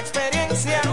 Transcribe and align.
experiencia. 0.00 0.91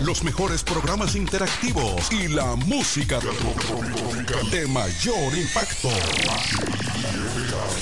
Los 0.00 0.24
mejores 0.24 0.64
programas 0.64 1.14
interactivos 1.14 2.10
y 2.10 2.26
la 2.26 2.56
música 2.56 3.20
de 4.50 4.66
mayor 4.66 5.38
impacto. 5.38 5.88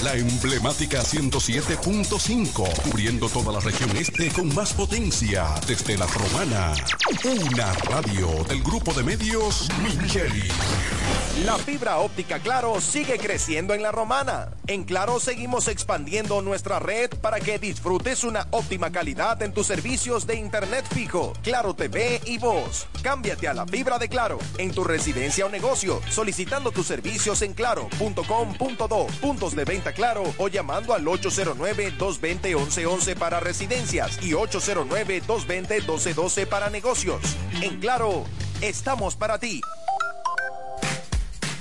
La 0.03 0.15
emblemática 0.15 1.01
107.5, 1.01 2.83
cubriendo 2.83 3.31
toda 3.31 3.53
la 3.53 3.61
región 3.61 3.97
este 3.97 4.29
con 4.29 4.55
más 4.55 4.75
potencia 4.75 5.47
desde 5.67 5.97
la 5.97 6.07
romana. 6.07 6.75
Una 7.25 7.73
radio 7.73 8.45
del 8.47 8.63
grupo 8.63 8.93
de 8.93 9.03
medios 9.03 9.69
Micheli. 9.83 10.49
La 11.47 11.57
fibra 11.57 11.99
óptica 11.99 12.41
Claro 12.41 12.79
sigue 12.83 13.19
creciendo 13.19 13.73
en 13.73 13.83
la 13.83 13.91
romana. 13.91 14.51
En 14.71 14.85
Claro 14.85 15.19
seguimos 15.19 15.67
expandiendo 15.67 16.41
nuestra 16.43 16.79
red 16.79 17.11
para 17.21 17.41
que 17.41 17.59
disfrutes 17.59 18.23
una 18.23 18.47
óptima 18.53 18.93
calidad 18.93 19.43
en 19.43 19.53
tus 19.53 19.67
servicios 19.67 20.29
de 20.29 20.37
internet 20.37 20.87
fijo, 20.95 21.33
Claro 21.43 21.75
TV 21.75 22.21
y 22.25 22.39
voz. 22.39 22.87
Cámbiate 23.03 23.49
a 23.49 23.55
la 23.55 23.67
fibra 23.67 23.99
de 23.99 24.09
Claro 24.09 24.39
en 24.59 24.71
tu 24.71 24.85
residencia 24.85 25.45
o 25.45 25.49
negocio, 25.49 26.01
solicitando 26.09 26.71
tus 26.71 26.87
servicios 26.87 27.43
en 27.43 27.53
claro.com.do, 27.53 29.07
puntos 29.21 29.57
de 29.57 29.65
venta 29.65 29.93
Claro 29.93 30.23
o 30.39 30.47
llamando 30.47 30.95
al 30.95 31.05
809-220-1111 31.05 33.17
para 33.17 33.41
residencias 33.41 34.23
y 34.23 34.35
809-220-1212 34.35 36.47
para 36.47 36.71
negocios. 36.71 37.21
En 37.61 37.81
Claro, 37.81 38.23
estamos 38.61 39.17
para 39.17 39.41
ti. 39.41 39.61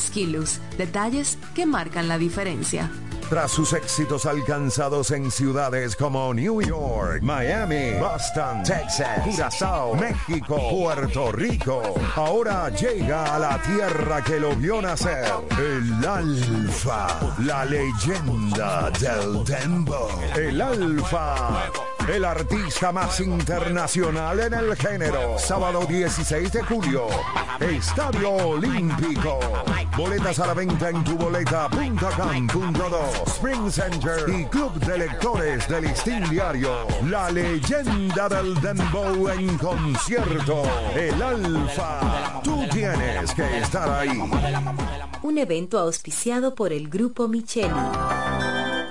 Skilus, 0.00 0.60
detalles 0.78 1.38
que 1.54 1.66
marcan 1.66 2.08
la 2.08 2.18
diferencia. 2.18 2.90
Tras 3.28 3.52
sus 3.52 3.72
éxitos 3.74 4.26
alcanzados 4.26 5.12
en 5.12 5.30
ciudades 5.30 5.94
como 5.94 6.34
New 6.34 6.60
York, 6.60 7.22
Miami, 7.22 7.92
Boston, 8.00 8.64
Texas, 8.64 9.22
Curazao, 9.24 9.94
México, 9.94 10.58
Puerto 10.68 11.30
Rico, 11.30 11.94
ahora 12.16 12.70
llega 12.70 13.36
a 13.36 13.38
la 13.38 13.62
tierra 13.62 14.20
que 14.24 14.40
lo 14.40 14.56
vio 14.56 14.82
nacer, 14.82 15.30
el 15.58 16.04
Alfa, 16.04 17.36
la 17.38 17.64
leyenda 17.64 18.90
del 18.98 19.44
Dembo, 19.44 20.08
el 20.34 20.60
Alfa. 20.60 21.70
El 22.08 22.24
artista 22.24 22.92
más 22.92 23.20
internacional 23.20 24.40
en 24.40 24.54
el 24.54 24.74
género. 24.76 25.38
Sábado 25.38 25.84
16 25.86 26.50
de 26.52 26.62
julio. 26.62 27.06
Estadio 27.60 28.32
Olímpico. 28.32 29.38
Boletas 29.96 30.40
a 30.40 30.48
la 30.48 30.54
venta 30.54 30.90
en 30.90 31.04
tuboleta.com.do. 31.04 33.24
Spring 33.26 33.70
Center 33.70 34.28
y 34.28 34.44
Club 34.46 34.72
de 34.80 34.98
Lectores 34.98 35.68
del 35.68 35.84
Listín 35.84 36.28
Diario. 36.30 36.72
La 37.08 37.30
leyenda 37.30 38.28
del 38.28 38.60
Dembow 38.60 39.28
en 39.28 39.56
concierto. 39.58 40.64
El 40.94 41.22
Alfa. 41.22 42.40
Tú 42.42 42.66
tienes 42.72 43.32
que 43.34 43.58
estar 43.58 43.88
ahí. 43.88 44.20
Un 45.22 45.38
evento 45.38 45.78
auspiciado 45.78 46.54
por 46.54 46.72
el 46.72 46.88
Grupo 46.88 47.28
Micheli. 47.28 47.68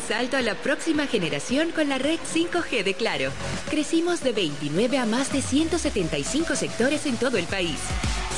Salto 0.00 0.36
a 0.36 0.42
la 0.42 0.54
próxima 0.54 1.06
generación 1.06 1.70
con 1.72 1.88
la 1.88 1.98
red 1.98 2.18
5G 2.18 2.82
de 2.82 2.94
Claro. 2.94 3.30
Crecimos 3.68 4.22
de 4.22 4.32
29 4.32 4.98
a 4.98 5.06
más 5.06 5.32
de 5.32 5.42
175 5.42 6.56
sectores 6.56 7.06
en 7.06 7.16
todo 7.16 7.36
el 7.36 7.44
país. 7.44 7.78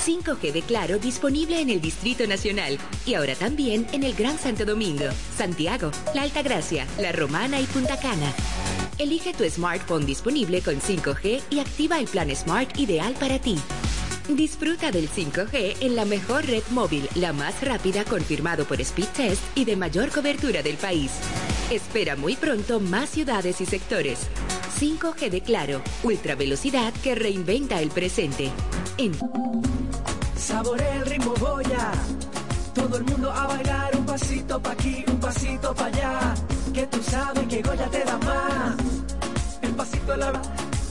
5G 0.04 0.52
de 0.52 0.62
Claro 0.62 0.98
disponible 0.98 1.60
en 1.60 1.70
el 1.70 1.80
Distrito 1.80 2.26
Nacional 2.26 2.78
y 3.06 3.14
ahora 3.14 3.34
también 3.34 3.86
en 3.92 4.02
el 4.02 4.14
Gran 4.14 4.38
Santo 4.38 4.64
Domingo, 4.64 5.04
Santiago, 5.36 5.90
La 6.14 6.22
Altagracia, 6.22 6.86
La 6.98 7.12
Romana 7.12 7.60
y 7.60 7.64
Punta 7.64 7.96
Cana. 7.98 8.32
Elige 8.98 9.32
tu 9.32 9.44
smartphone 9.48 10.04
disponible 10.04 10.60
con 10.62 10.80
5G 10.80 11.42
y 11.50 11.60
activa 11.60 12.00
el 12.00 12.06
plan 12.06 12.34
Smart 12.34 12.76
ideal 12.78 13.14
para 13.18 13.38
ti. 13.38 13.56
Disfruta 14.36 14.90
del 14.90 15.10
5G 15.10 15.76
en 15.80 15.94
la 15.94 16.06
mejor 16.06 16.46
red 16.46 16.62
móvil, 16.70 17.06
la 17.16 17.34
más 17.34 17.62
rápida 17.62 18.02
confirmado 18.04 18.64
por 18.64 18.80
Speed 18.80 19.08
Test 19.08 19.42
y 19.54 19.66
de 19.66 19.76
mayor 19.76 20.10
cobertura 20.10 20.62
del 20.62 20.76
país. 20.76 21.12
Espera 21.70 22.16
muy 22.16 22.36
pronto 22.36 22.80
más 22.80 23.10
ciudades 23.10 23.60
y 23.60 23.66
sectores. 23.66 24.28
5G 24.80 25.28
de 25.28 25.42
Claro, 25.42 25.82
ultra 26.02 26.34
velocidad 26.34 26.94
que 27.02 27.14
reinventa 27.14 27.82
el 27.82 27.90
presente. 27.90 28.50
En 28.96 29.12
Saborea 30.36 30.96
el 30.96 31.06
ritmo 31.06 31.34
Goya. 31.38 31.92
Todo 32.74 32.96
el 32.96 33.04
mundo 33.04 33.30
a 33.30 33.46
bailar 33.48 33.96
un 33.96 34.06
pasito 34.06 34.62
pa' 34.62 34.72
aquí, 34.72 35.04
un 35.08 35.20
pasito 35.20 35.74
pa' 35.74 35.86
allá. 35.86 36.34
Que 36.72 36.86
tú 36.86 37.02
sabes 37.02 37.46
que 37.48 37.60
Goya 37.60 37.86
te 37.90 38.02
da 38.02 38.16
más. 38.18 38.76
El 39.60 39.72
pasito 39.72 40.12
de 40.12 40.16
la 40.16 40.42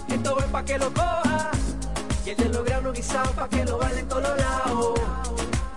esto 0.10 0.40
es 0.40 0.46
pa' 0.46 0.64
que 0.64 0.78
lo 0.78 0.94
coja. 0.94 1.61
Y 2.24 2.30
el 2.30 2.38
de 2.38 2.50
los 2.50 2.64
granos 2.64 2.94
guisados 2.94 3.32
pa' 3.32 3.50
que 3.50 3.66
lo 3.66 3.80
bailen 3.80 4.08
todos 4.08 4.38
lados. 4.38 5.00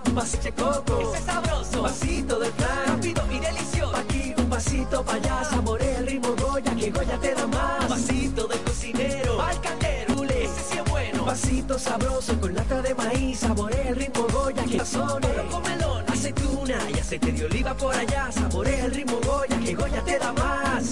Un 0.05 0.13
pasito 0.13 0.43
de 0.43 0.51
coco, 0.51 0.99
ese 1.01 1.17
es 1.17 1.23
sabroso. 1.25 1.77
Un 1.77 1.83
pasito 1.83 2.39
de 2.39 2.51
plan, 2.51 2.85
rápido 2.87 3.23
y 3.31 3.39
delicioso. 3.39 3.91
Pa' 3.91 3.99
aquí, 3.99 4.33
un 4.37 4.49
pasito 4.49 5.03
pa' 5.03 5.13
allá. 5.13 5.43
Saborea 5.43 5.97
el 5.97 6.07
ritmo 6.07 6.35
Goya, 6.35 6.75
que 6.75 6.91
Goya 6.91 7.17
te 7.17 7.33
da 7.33 7.47
más. 7.47 7.81
Un 7.81 7.87
pasito 7.87 8.47
de 8.47 8.57
cocinero, 8.59 9.41
al 9.41 9.59
caldero, 9.59 10.23
ese 10.23 10.61
sí 10.69 10.77
es 10.77 10.91
bueno. 10.91 11.19
Un 11.19 11.25
pasito 11.25 11.79
sabroso 11.79 12.39
con 12.39 12.53
lata 12.53 12.81
de 12.81 12.93
maíz. 12.93 13.39
Saborea 13.39 13.89
el 13.89 13.95
ritmo 13.95 14.27
Goya, 14.31 14.63
que 14.65 14.77
sazone. 14.79 15.27
con 15.49 15.63
melón, 15.63 16.05
aceituna 16.07 16.77
y 16.95 16.99
aceite 16.99 17.31
de 17.31 17.45
oliva 17.45 17.73
por 17.73 17.95
allá. 17.95 18.31
Saborea 18.31 18.85
el 18.85 18.93
ritmo 18.93 19.19
Goya, 19.25 19.59
que 19.59 19.73
Goya 19.73 20.03
te 20.03 20.19
da 20.19 20.31
más. 20.33 20.91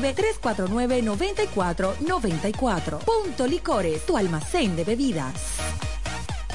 349-9494. 0.00 2.98
Punto 2.98 3.46
Licores, 3.46 4.06
tu 4.06 4.16
almacén 4.16 4.76
de 4.76 4.84
bebidas. 4.84 5.58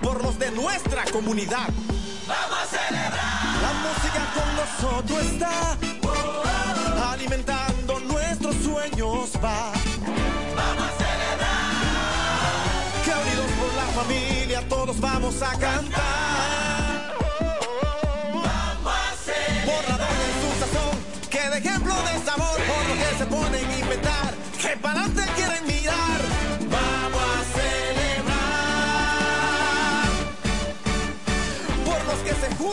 Por 0.00 0.22
los 0.22 0.38
de 0.38 0.50
nuestra 0.52 1.04
comunidad. 1.12 1.68
Vamos 2.26 2.58
a 2.62 2.66
celebrar. 2.66 3.12
La 3.60 3.72
música 3.84 4.22
con 4.32 4.48
nosotros 4.56 5.22
está. 5.32 5.76
Alimentando 7.12 8.00
nuestros 8.00 8.56
sueños 8.56 9.32
va. 9.44 9.72
Vamos 10.56 10.82
a 10.82 10.92
celebrar. 10.96 11.74
Que 13.04 13.10
unidos 13.10 13.50
por 13.60 13.74
la 13.74 14.02
familia 14.02 14.68
todos 14.70 14.98
vamos 14.98 15.42
a 15.42 15.50
cantar. 15.58 16.55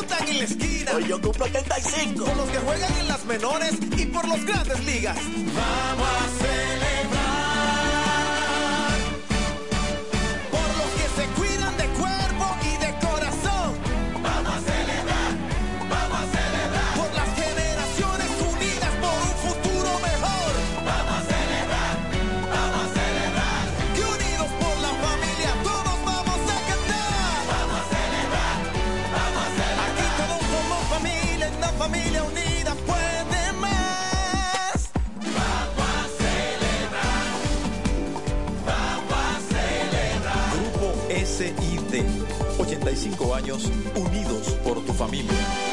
Juntan 0.03 0.27
en 0.27 0.37
la 0.37 0.43
esquina. 0.43 0.91
Hoy 0.95 1.07
yo 1.07 1.21
cumplo 1.21 1.45
75. 1.45 2.25
Por 2.25 2.37
los 2.37 2.49
que 2.49 2.57
juegan 2.57 2.97
en 2.99 3.07
las 3.07 3.25
menores 3.25 3.73
y 3.97 4.05
por 4.07 4.27
los 4.27 4.45
grandes 4.45 4.83
ligas. 4.85 5.17
Vamos 5.17 6.07
a 6.07 6.43
celebrar. 6.43 6.82
85 43.03 43.35
años 43.35 43.69
unidos 43.95 44.55
por 44.63 44.81
tu 44.85 44.93
familia. 44.93 45.72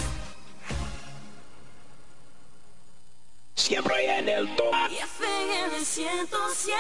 Siempre 3.56 4.18
en 4.18 4.30
el 4.30 4.56
top. 4.56 4.74
Y 4.90 4.96
FM 4.96 5.84
107. 5.84 6.78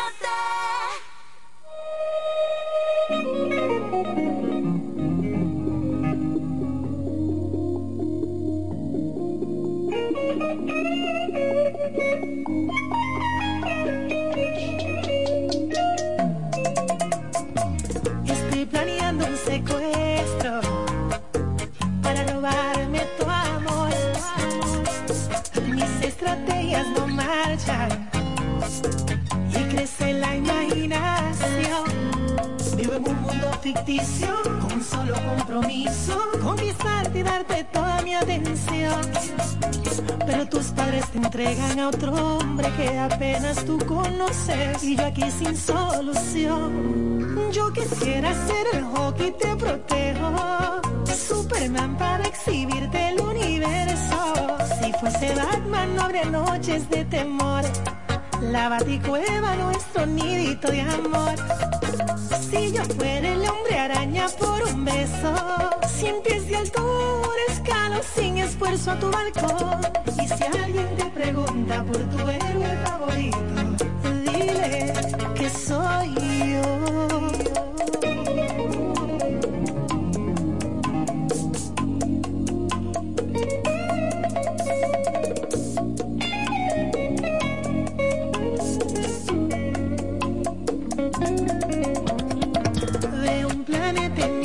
side. 27.69 27.98
Ficticio 33.61 34.27
con 34.61 34.83
solo 34.83 35.13
compromiso, 35.13 36.17
conquistarte 36.41 37.19
y 37.19 37.23
darte 37.23 37.63
toda 37.65 38.01
mi 38.01 38.13
atención. 38.15 39.01
Pero 40.25 40.47
tus 40.47 40.67
padres 40.67 41.05
te 41.11 41.17
entregan 41.17 41.79
a 41.79 41.89
otro 41.89 42.13
hombre 42.13 42.71
que 42.77 42.97
apenas 42.97 43.65
tú 43.65 43.77
conoces 43.85 44.83
y 44.83 44.95
yo 44.95 45.05
aquí 45.05 45.29
sin 45.31 45.55
solución. 45.57 47.51
Yo 47.51 47.71
quisiera 47.73 48.33
ser 48.33 48.67
el 48.73 48.83
hockey 48.83 49.31
te 49.31 49.55
protejo, 49.55 50.81
Superman 51.27 51.97
para 51.97 52.23
exhibirte 52.25 53.09
el 53.09 53.21
universo. 53.21 54.57
Si 54.81 54.93
fuese 54.93 55.35
Batman 55.35 55.95
no 55.95 56.03
habría 56.03 56.25
noches 56.25 56.89
de 56.89 57.05
temor. 57.05 57.63
La 58.41 58.69
baticueva 58.69 59.55
nuestro 59.55 60.05
nidito 60.05 60.71
de 60.71 60.81
amor. 60.81 61.35
Si 62.39 62.71
yo 62.71 62.83
fuera 62.97 63.33
el 63.33 63.41
hombre 63.47 63.77
araña 63.77 64.27
por 64.39 64.63
un 64.63 64.85
beso, 64.85 65.33
sin 65.87 66.21
pies 66.21 66.47
de 66.47 66.55
altura 66.57 67.41
escalo 67.49 68.01
sin 68.15 68.37
esfuerzo 68.37 68.91
a 68.91 68.99
tu 68.99 69.11
balcón. 69.11 69.81
Y 70.21 70.27
si 70.27 70.43
alguien 70.43 70.95
te 70.95 71.05
pregunta 71.05 71.83
por 71.83 71.97
tu 71.97 72.19
héroe 72.29 72.77
favorito, 72.85 73.37
dile 74.23 74.93
que 75.35 75.49
soy 75.49 76.15
yo. 76.53 77.18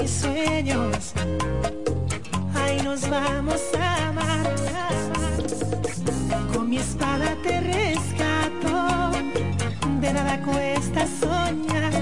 Mis 0.04 0.20
sueños, 0.20 1.14
ahí 2.54 2.78
nos 2.82 3.08
vamos 3.08 3.62
a 3.80 4.08
amar. 4.08 4.54
Con 6.52 6.68
mi 6.68 6.76
espada 6.76 7.34
te 7.42 7.58
rescato, 7.62 9.12
de 10.02 10.12
nada 10.12 10.42
cuesta 10.42 11.06
soñar. 11.06 11.92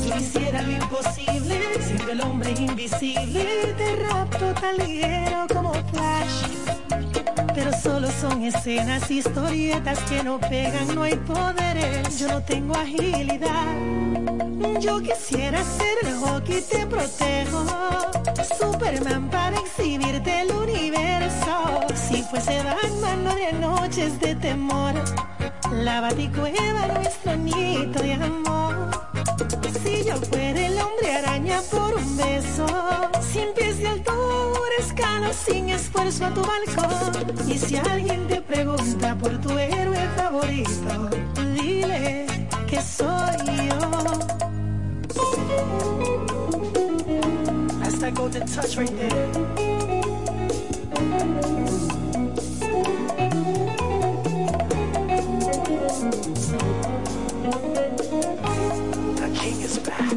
Si 0.00 0.08
hiciera 0.20 0.62
lo 0.62 0.72
imposible, 0.72 1.60
siendo 1.82 2.12
el 2.12 2.20
hombre 2.22 2.52
invisible, 2.52 3.74
te 3.76 3.96
rapto 3.96 4.46
tan 4.54 4.78
ligero 4.78 5.46
como 5.52 5.74
Flash. 5.74 6.59
Son 8.20 8.42
escenas, 8.42 9.10
historietas 9.10 9.98
que 10.00 10.22
no 10.22 10.38
pegan, 10.38 10.94
no 10.94 11.04
hay 11.04 11.16
poderes, 11.16 12.18
yo 12.18 12.28
no 12.28 12.42
tengo 12.42 12.74
agilidad. 12.74 13.74
Yo 14.78 15.00
quisiera 15.00 15.64
ser 15.64 15.96
el 16.02 16.14
hockey, 16.16 16.60
te 16.60 16.86
protejo, 16.86 17.64
Superman 18.58 19.30
para 19.30 19.56
exhibirte 19.58 20.42
el 20.42 20.50
universo. 20.52 21.80
Si 21.94 22.22
fuese 22.24 22.62
Batman 22.62 23.24
no 23.24 23.30
habría 23.30 23.52
noches 23.52 24.20
de 24.20 24.34
temor, 24.34 24.92
la 25.72 26.02
baticueva 26.02 26.88
nuestro 26.88 27.36
nieto 27.36 28.02
de 28.02 28.12
amor. 28.12 28.90
Si 29.82 30.04
yo 30.04 30.16
fuera 30.16 30.66
el 30.66 30.78
hombre 30.78 31.12
araña 31.14 31.62
por 31.70 31.94
un 31.94 32.16
beso, 32.18 32.66
sin 35.32 35.68
esfuerzo 35.68 36.26
a 36.26 36.30
tu 36.34 36.42
balcón. 36.42 37.48
Y 37.48 37.58
si 37.58 37.76
alguien 37.76 38.26
te 38.26 38.40
pregunta 38.40 39.16
por 39.16 39.38
tu 39.40 39.50
héroe 39.50 40.08
favorito, 40.16 41.10
dile 41.54 42.26
que 42.68 42.80
soy 42.80 43.36
yo. 43.68 43.78
That's 47.80 47.98
that 48.00 48.14
golden 48.14 48.46
touch 48.46 48.76
right 48.76 48.96
there. 48.96 49.28
The 59.16 59.30
king 59.34 59.60
is 59.62 59.78
back. 59.78 60.10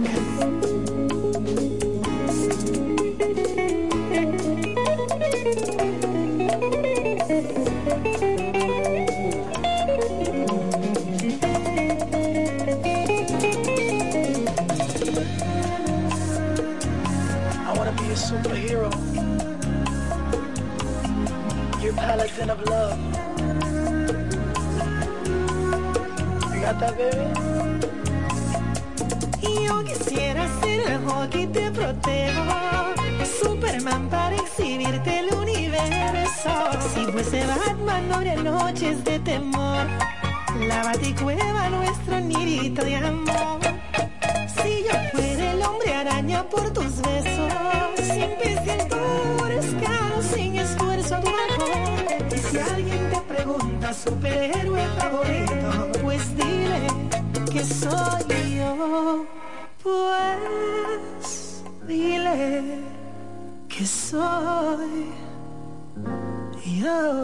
Paladin 22.13 22.49
of 22.51 22.61
love. 22.69 22.99
Yo 29.41 29.83
quisiera 29.83 30.47
ser 30.61 30.79
el 30.91 31.05
hockey 31.05 31.47
te 31.47 31.71
protejo. 31.71 32.43
Superman 33.41 34.09
para 34.09 34.35
exhibirte 34.35 35.19
el 35.19 35.33
universo. 35.33 36.51
Si 36.93 37.01
fuese 37.11 37.45
Batman 37.47 38.07
no 38.09 38.15
habría 38.15 38.35
noches 38.35 39.03
de 39.03 39.19
temor. 39.19 39.85
La 40.67 40.83
baticueva 40.83 41.69
nuestro 41.69 42.19
nidito 42.19 42.83
de 42.83 42.95
amor. 42.95 43.59
Si 44.55 44.83
yo 44.87 44.95
fuera 45.11 45.51
el 45.51 45.61
hombre 45.63 45.93
araña 45.95 46.43
por 46.43 46.71
tus 46.73 47.01
besos. 47.01 47.51
Sin 47.97 48.29
pies 48.39 48.63
superhéroe 53.93 54.87
favorito, 54.97 55.91
pues 56.01 56.35
dile 56.35 56.87
que 57.51 57.63
soy 57.63 58.57
yo. 58.57 59.25
Pues 59.83 61.63
dile 61.87 62.79
que 63.67 63.85
soy 63.85 65.11
yo. 66.81 67.23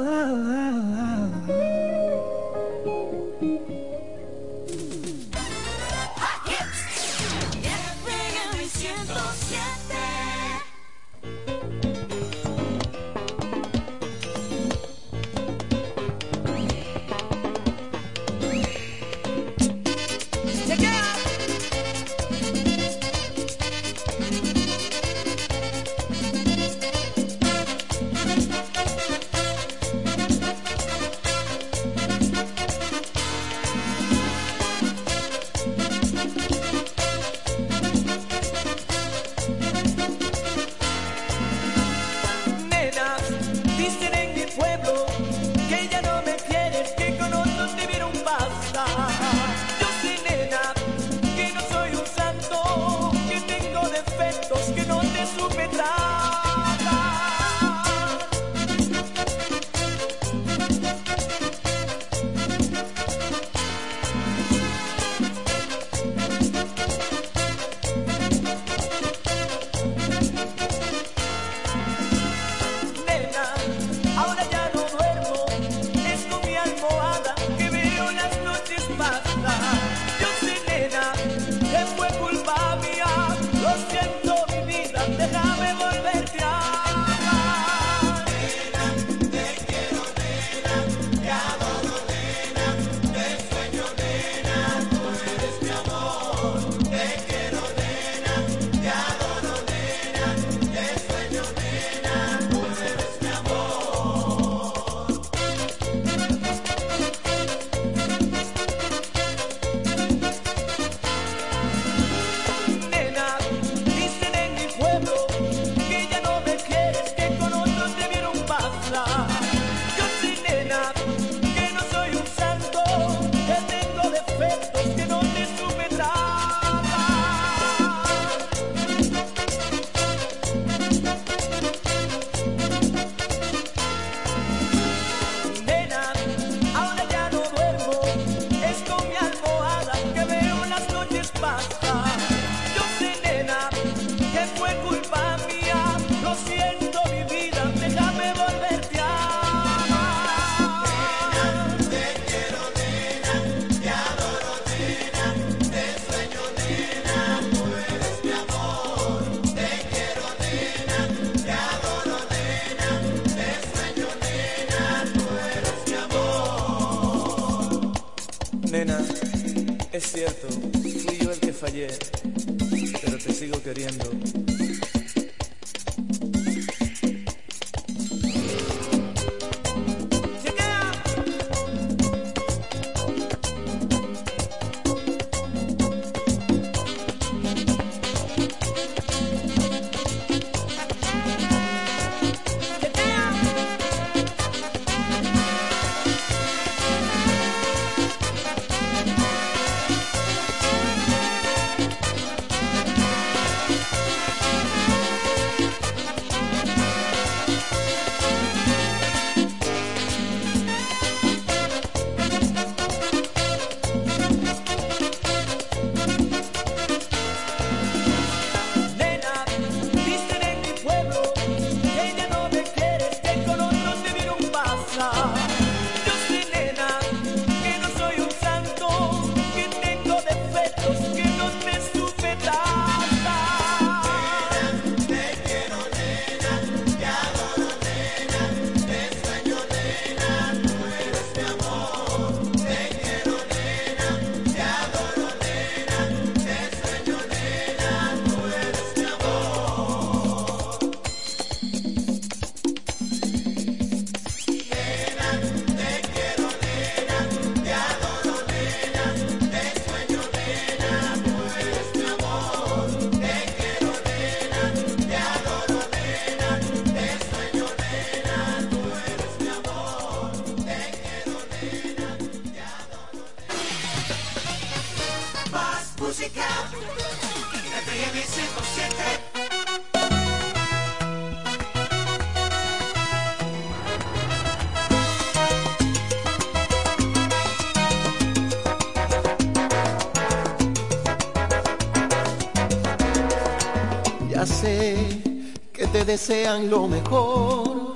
desean 296.09 296.72
lo 296.72 296.87
mejor. 296.87 297.93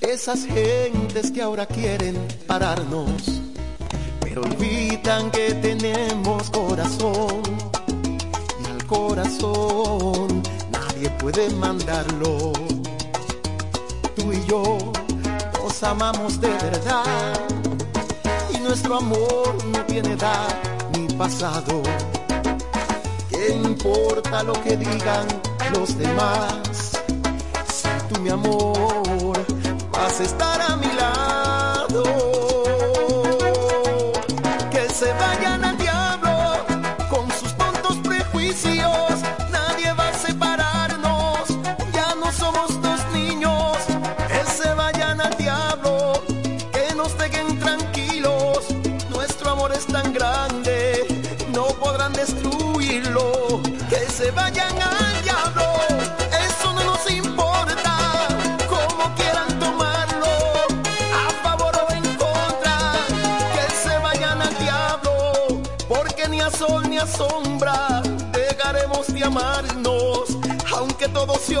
Esas 0.00 0.46
gentes 0.46 1.30
que 1.30 1.42
ahora 1.42 1.66
quieren 1.66 2.16
pararnos, 2.46 3.42
pero 4.18 4.40
olvidan 4.40 5.30
que 5.30 5.52
tenemos 5.56 6.48
corazón. 6.48 7.42
Y 8.62 8.70
al 8.70 8.86
corazón 8.86 10.42
nadie 10.72 11.10
puede 11.18 11.50
mandarlo. 11.50 12.54
Tú 14.16 14.32
y 14.32 14.42
yo 14.46 14.78
nos 15.62 15.82
amamos 15.82 16.40
de 16.40 16.48
verdad. 16.48 17.38
Y 18.54 18.58
nuestro 18.60 18.96
amor 18.96 19.54
no 19.66 19.84
tiene 19.84 20.12
edad 20.14 20.48
ni 20.94 21.06
pasado. 21.08 21.82
¿Qué 23.28 23.54
importa 23.54 24.42
lo 24.44 24.54
que 24.62 24.78
digan 24.78 25.26
los 25.74 25.98
demás? 25.98 26.67
mi 28.20 28.30
amor, 28.30 29.38
vas 29.92 30.20
a 30.20 30.24
estar 30.24 30.60
a 30.60 30.76
mi 30.76 30.86
lado. 30.94 31.37
sombra 67.18 68.00
dejaremos 68.32 69.08
de 69.08 69.24
amarnos, 69.24 70.38
aunque 70.72 71.08
todo 71.08 71.34
se 71.34 71.56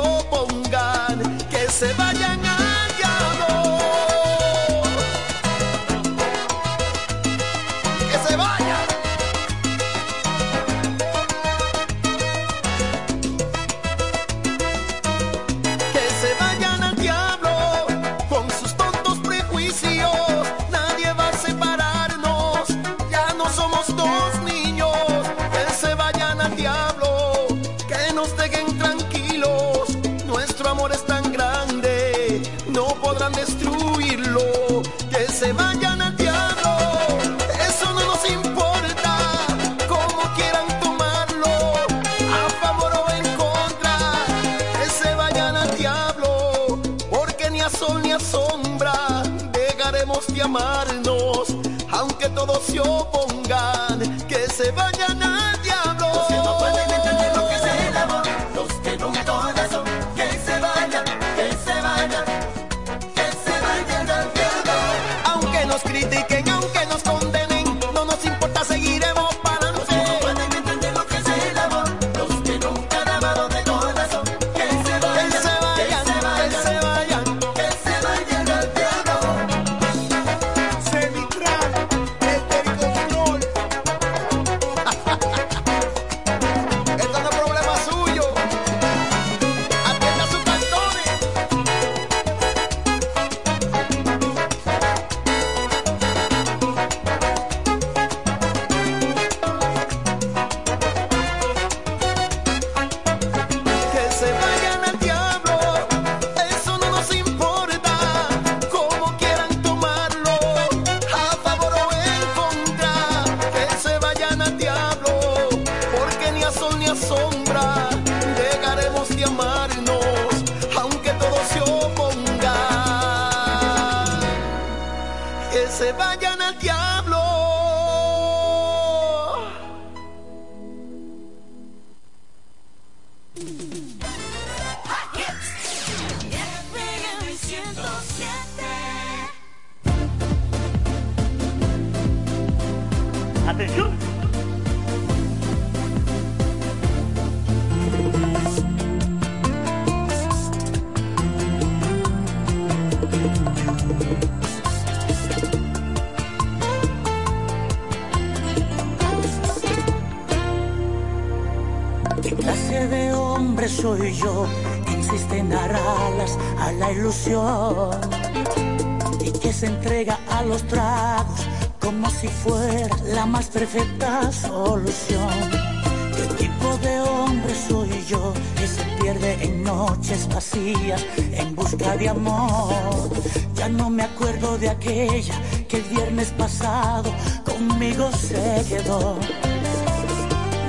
aquella 184.78 185.34
que 185.68 185.76
el 185.78 185.82
viernes 185.84 186.30
pasado 186.38 187.12
conmigo 187.44 188.10
se 188.12 188.64
quedó. 188.68 189.18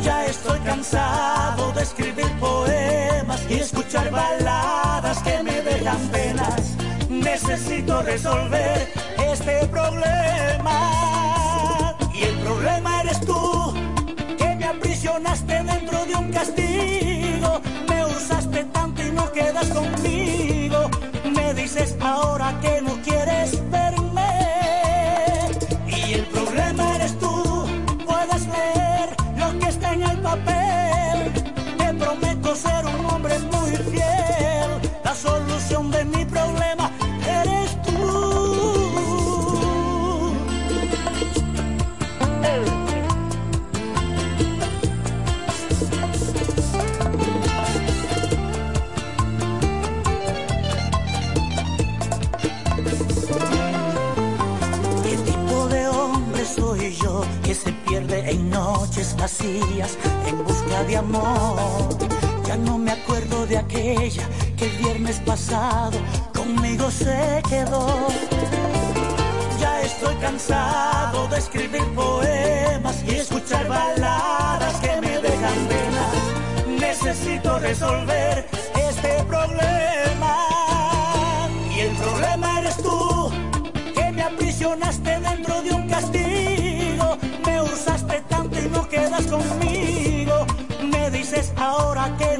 Ya 0.02 0.26
estoy 0.26 0.60
cansado 0.60 1.72
de 1.74 1.84
escribir 1.84 2.32
poemas 2.40 3.42
y 3.50 3.56
escuchar 3.56 4.10
baladas 4.10 5.20
que 5.22 5.44
me 5.44 5.62
dejan 5.62 6.02
penas. 6.10 6.76
Necesito 7.10 8.02
resolver 8.02 8.92
este 9.32 9.68
problema. 9.68 10.78
Y 12.14 12.24
el 12.24 12.36
problema 12.40 13.02
eres 13.02 13.22
tú, 13.22 13.74
que 14.38 14.56
me 14.56 14.66
aprisionaste 14.66 15.64
dentro 15.64 16.06
de 16.06 16.16
un 16.16 16.32
castigo. 16.32 17.62
Me 17.88 18.06
usaste 18.06 18.64
tanto 18.66 19.04
y 19.04 19.12
no 19.12 19.32
quedas 19.32 19.68
conmigo. 19.70 20.90
Me 21.36 21.54
dices 21.54 21.96
ahora 22.02 22.58
que 22.62 22.82
no 22.82 22.99
resolver 77.70 78.48
este 78.90 79.24
problema. 79.26 80.34
Y 81.72 81.82
el 81.82 81.96
problema 81.98 82.60
eres 82.62 82.78
tú, 82.78 83.32
que 83.94 84.12
me 84.12 84.24
aprisionaste 84.24 85.20
dentro 85.20 85.62
de 85.62 85.72
un 85.74 85.88
castigo. 85.88 87.18
Me 87.46 87.62
usaste 87.62 88.24
tanto 88.28 88.60
y 88.60 88.70
no 88.70 88.90
quedas 88.90 89.26
conmigo. 89.28 90.48
Me 90.92 91.12
dices 91.12 91.54
ahora 91.58 92.12
que 92.18 92.39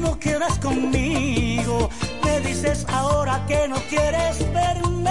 no 0.00 0.18
quedas 0.18 0.58
conmigo, 0.58 1.90
me 2.24 2.40
dices 2.40 2.86
ahora 2.88 3.44
que 3.46 3.68
no 3.68 3.76
quieres 3.88 4.38
verme. 4.52 5.10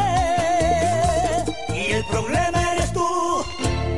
Y 1.74 1.94
el 1.94 2.04
problema 2.06 2.74
eres 2.74 2.92
tú, 2.94 3.46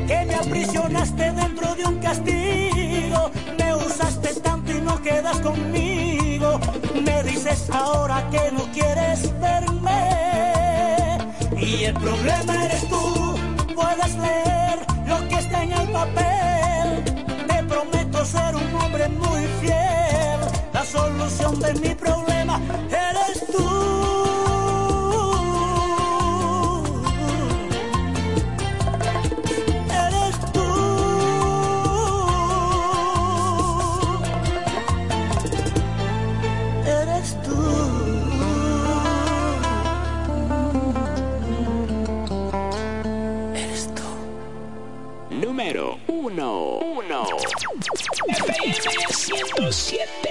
que 0.06 0.24
me 0.26 0.34
aprisionaste 0.34 1.32
dentro 1.32 1.74
de 1.74 1.84
un 1.84 1.98
castigo, 1.98 3.30
me 3.58 3.74
usaste 3.74 4.34
tanto 4.40 4.72
y 4.72 4.80
no 4.80 5.00
quedas 5.02 5.38
conmigo, 5.40 6.60
me 7.04 7.22
dices 7.22 7.70
ahora 7.70 8.28
que 8.30 8.52
no 8.52 8.64
quieres 8.72 9.32
verme. 9.40 11.18
Y 11.58 11.84
el 11.84 11.94
problema 11.94 12.64
eres 12.64 12.88
tú, 12.88 13.36
puedes 13.74 14.14
leer 14.16 14.78
lo 15.06 15.28
que 15.28 15.34
está 15.36 15.62
en 15.62 15.72
el 15.72 15.88
papel, 15.88 17.04
te 17.48 17.62
prometo 17.64 18.24
ser 18.24 18.56
un 18.56 18.74
hombre 18.74 19.08
muy 19.08 19.46
fiel 19.60 19.81
resolver 21.52 21.80
mi 21.80 21.94
problema 21.94 22.60
eres 22.88 23.46
tú. 23.46 23.68
Eres 29.90 30.38
tú. 30.52 30.66
Eres 36.86 37.42
tú. 37.42 37.56
Eres 43.54 43.88
tú. 43.94 44.02
Número 45.30 45.98
uno. 46.08 46.78
Uno. 46.78 47.26
FM 48.28 49.06
107. 49.10 50.21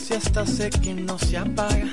Siesta 0.00 0.46
sé 0.46 0.70
que 0.70 0.94
no 0.94 1.18
se 1.18 1.36
apaga. 1.36 1.88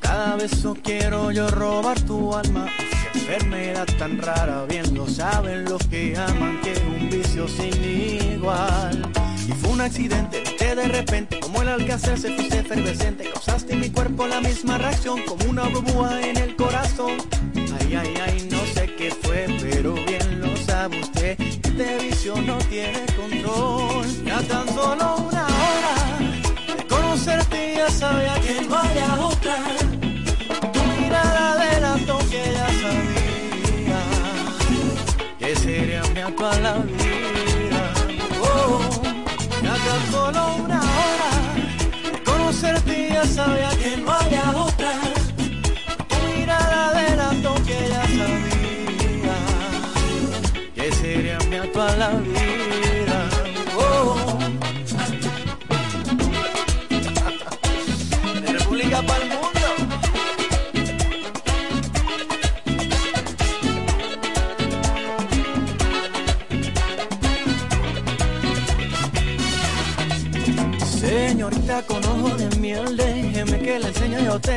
Cada 0.00 0.36
beso 0.36 0.76
quiero 0.82 1.30
yo 1.30 1.48
robar 1.48 1.98
tu 2.02 2.34
alma. 2.34 2.66
Qué 3.12 3.18
enfermedad 3.18 3.86
tan 3.98 4.18
rara, 4.18 4.64
bien 4.68 4.94
lo 4.94 5.06
saben 5.06 5.64
los 5.64 5.86
que 5.86 6.16
aman 6.16 6.60
que 6.62 6.72
es 6.72 6.80
un 6.80 7.08
vicio 7.08 7.46
sin 7.48 7.84
igual. 8.34 9.10
Y 9.48 9.52
fue 9.52 9.70
un 9.70 9.80
accidente, 9.80 10.42
que 10.58 10.74
de 10.74 10.88
repente, 10.88 11.40
como 11.40 11.62
el 11.62 11.68
alcázar 11.68 12.18
se 12.18 12.34
fuiste 12.34 12.58
efervescente, 12.58 13.30
causaste 13.32 13.72
en 13.72 13.80
mi 13.80 13.90
cuerpo 13.90 14.26
la 14.26 14.40
misma 14.40 14.76
reacción, 14.78 15.22
como 15.26 15.44
una 15.48 15.68
burbuja 15.68 16.20
en 16.20 16.36
el 16.36 16.56
corazón. 16.56 17.16
Ay, 17.80 17.94
ay, 17.94 18.14
ay, 18.26 18.48
no 18.50 18.60
sé 18.74 18.94
qué 18.96 19.10
fue, 19.22 19.46
pero 19.60 19.94
bien 19.94 20.40
lo 20.40 20.56
sabe 20.56 21.00
usted, 21.00 21.40
este 21.40 21.98
vicio 21.98 22.34
no 22.42 22.58
tiene 22.58 23.00
control. 23.16 24.06
Ya 24.24 24.42
tan 24.42 24.68
solo 24.74 25.30
sabía 28.00 28.34
que 28.40 28.62
no 28.62 28.76
había 28.76 29.14
otra. 29.26 29.56
Tu 30.72 30.82
mirada 31.00 31.52
adelantó 31.52 32.18
que 32.30 32.42
ya 32.56 32.66
sabía 32.82 34.00
que 35.38 35.56
sería 35.56 36.02
mi 36.14 36.20
actual 36.20 36.84
vida. 36.84 37.49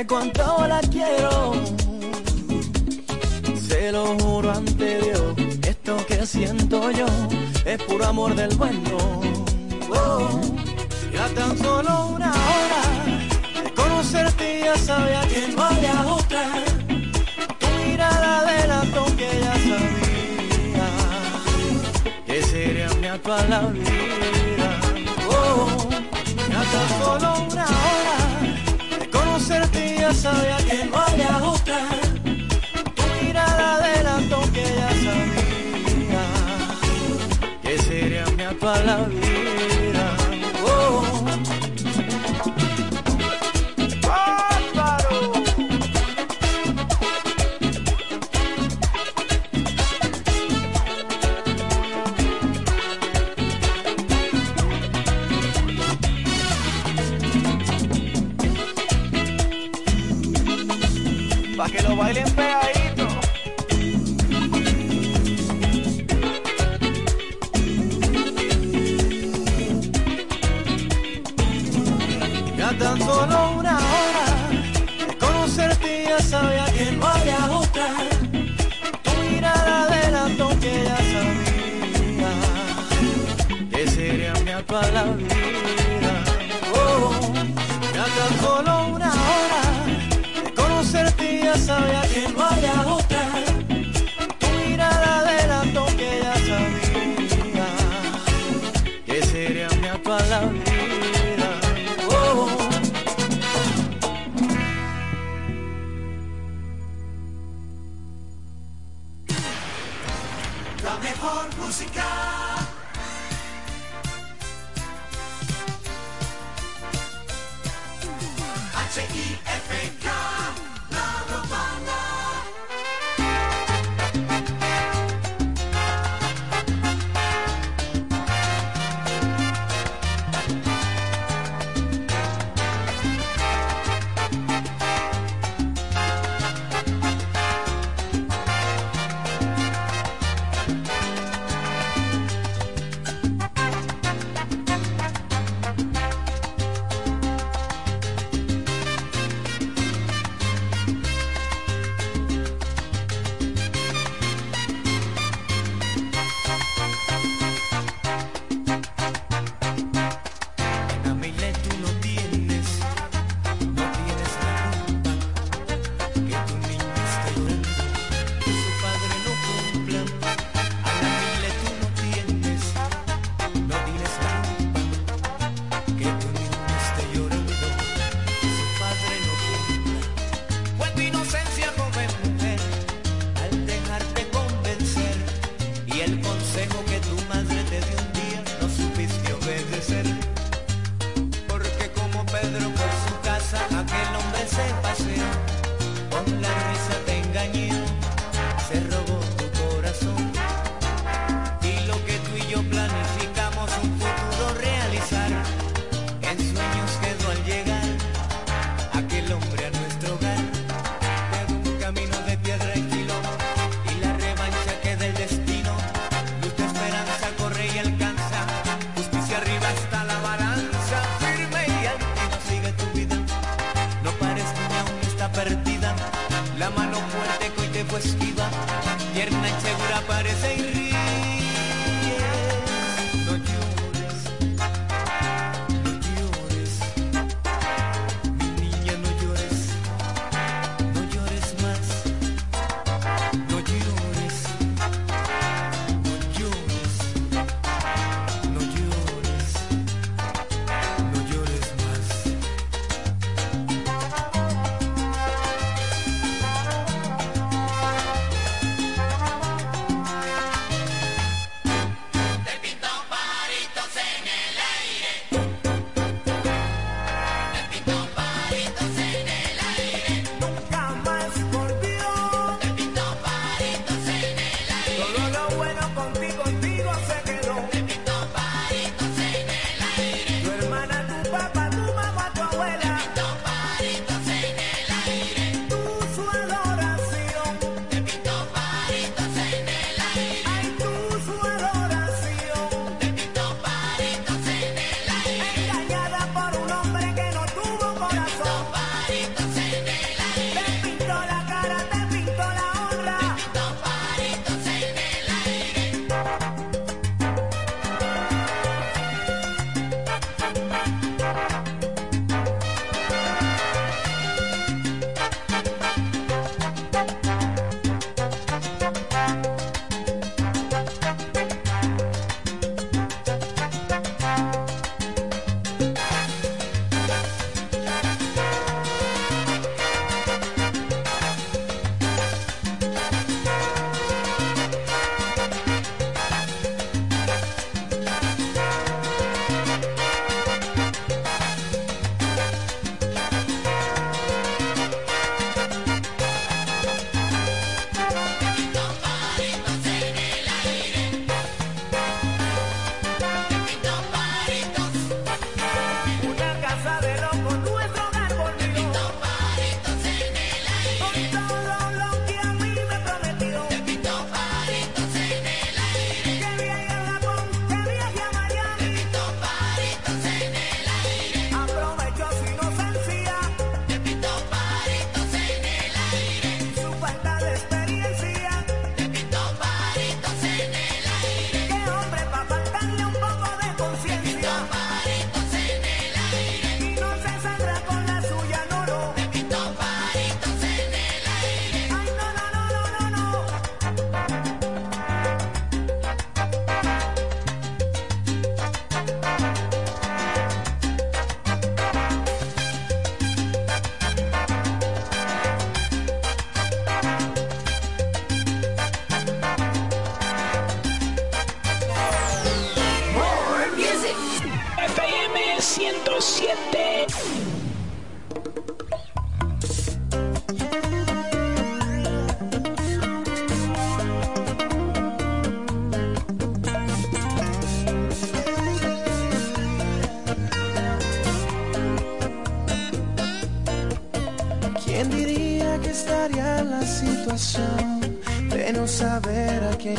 Te 0.04 0.08
cuánto 0.08 0.68
la 0.68 0.82
quiero. 0.82 1.54
Se 3.56 3.92
lo 3.92 4.18
juro 4.20 4.52
ante 4.52 5.00
Dios, 5.00 5.36
esto 5.68 5.98
que 6.08 6.26
siento 6.26 6.92
yo 6.92 7.06
es 7.66 7.82
puro 7.84 8.06
amor 8.06 8.36
del 8.36 8.56
bueno. 8.56 8.98
Oh, 9.90 10.42
ya 11.14 11.28
tan 11.30 11.58
solo 11.58 12.08
una 12.16 12.32
hora 12.32 12.84
de 13.64 13.74
conocerte 13.74 14.62
ya 14.66 14.76
sabía 14.78 15.22
que 15.28 15.48
no 15.56 15.64
había 15.64 16.06
otra. 16.08 16.44
Tu 17.60 17.68
mirada 17.86 18.40
adelantó 18.40 19.06
que 19.18 19.30
ya 19.46 19.54
sabía 19.70 20.88
que 22.26 22.42
sería 22.44 22.90
mi 23.00 23.08
actual 23.08 23.74
vida. 23.74 24.23
Sería 38.64 38.96
mi 38.96 39.10
actual 39.10 39.33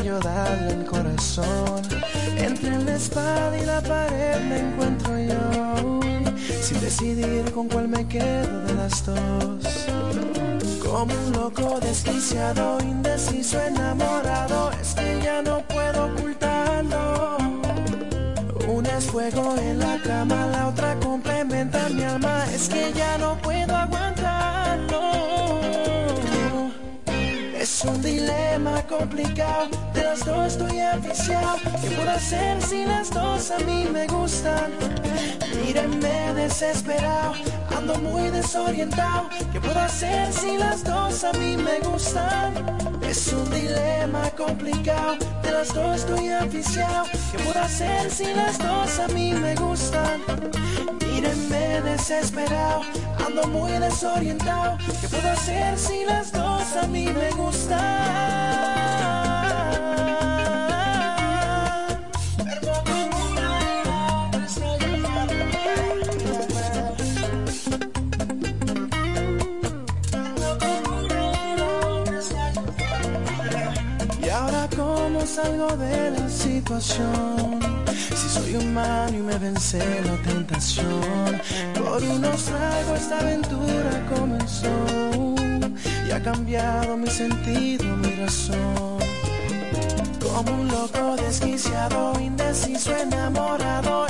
yo 0.03 0.19
darle 0.21 0.73
el 0.73 0.85
corazón. 0.87 1.83
Entre 2.37 2.79
la 2.85 2.97
espada 2.97 3.57
y 3.57 3.65
la 3.65 3.81
pared 3.81 4.41
me 4.49 4.59
encuentro 4.61 5.19
yo, 5.19 6.01
sin 6.61 6.81
decidir 6.81 7.53
con 7.53 7.69
cuál 7.69 7.89
me 7.89 8.07
quedo 8.07 8.61
de 8.67 8.75
las 8.75 9.05
dos. 9.05 9.87
Como 10.85 11.13
un 11.15 11.33
loco 11.33 11.81
desquiciado, 11.81 12.79
indeciso, 12.81 13.61
enamorado, 13.61 14.71
es 14.81 14.95
que 14.95 15.21
ya 15.23 15.43
no 15.43 15.61
puedo 15.69 16.07
ocultarlo. 16.07 17.39
Una 18.69 18.99
es 18.99 19.05
fuego 19.07 19.55
en 19.59 19.79
la 19.79 20.01
cama, 20.03 20.47
la 20.47 20.69
otra 20.69 20.99
complementa 21.01 21.89
mi 21.91 22.03
alma, 22.03 22.45
es 22.55 22.69
que 22.69 22.93
ya 22.93 23.19
no 23.19 23.37
puedo 23.39 23.77
aguantarlo. 23.77 25.01
Es 27.59 27.83
un 27.85 28.01
dilema 28.03 28.83
complicado 28.83 29.84
las 30.15 30.27
dos 30.27 30.47
estoy 30.47 30.79
aficiado. 30.79 31.57
¿Qué 31.83 31.91
puedo 31.91 32.11
hacer 32.11 32.63
si 32.63 32.85
las 32.85 33.11
dos 33.11 33.51
a 33.51 33.59
mí 33.65 33.89
me 33.93 34.07
gustan? 34.07 34.71
Mírenme 35.61 36.35
desesperado, 36.35 37.33
ando 37.77 37.97
muy 37.97 38.31
desorientado. 38.31 39.29
¿Qué 39.53 39.61
puedo 39.61 39.81
hacer 39.81 40.33
si 40.33 40.57
las 40.57 40.85
dos 40.85 41.25
a 41.25 41.33
mí 41.33 41.57
me 41.57 41.81
gustan? 41.81 42.55
Es 43.03 43.33
un 43.33 43.51
dilema 43.51 44.31
complicado, 44.37 45.17
de 45.43 45.51
las 45.51 45.75
dos 45.75 45.97
estoy 45.97 46.29
aficiado. 46.29 47.07
¿Qué 47.33 47.39
puedo 47.39 47.61
hacer 47.61 48.09
si 48.09 48.33
las 48.35 48.57
dos 48.59 48.99
a 49.01 49.09
mí 49.09 49.33
me 49.33 49.57
gustan? 49.57 50.23
Mírenme 51.01 51.81
desesperado, 51.81 52.83
ando 53.27 53.49
muy 53.49 53.73
desorientado. 53.73 54.79
¿Qué 55.01 55.09
puedo 55.09 55.29
hacer 55.29 55.77
si 55.77 56.05
las 56.05 56.31
dos 56.31 56.77
a 56.81 56.87
mí 56.87 57.07
me 57.07 57.31
gustan? 57.31 58.44
Salgo 75.35 75.77
de 75.77 76.11
la 76.13 76.29
situación. 76.29 77.59
Si 78.19 78.29
soy 78.29 78.57
humano 78.57 79.17
y 79.17 79.23
me 79.23 79.37
vence 79.39 79.79
la 80.03 80.17
tentación. 80.23 81.41
Por 81.75 82.03
unos 82.03 82.45
tragos 82.45 83.01
esta 83.01 83.19
aventura 83.19 83.93
comenzó. 84.15 84.77
Y 86.07 86.11
ha 86.13 86.23
cambiado 86.23 86.97
mi 86.97 87.09
sentido, 87.09 87.85
mi 87.97 88.13
razón. 88.15 88.99
Como 90.23 90.51
un 90.61 90.69
loco 90.69 91.17
desquiciado, 91.17 92.21
indeciso, 92.21 92.97
enamorado 92.97 94.07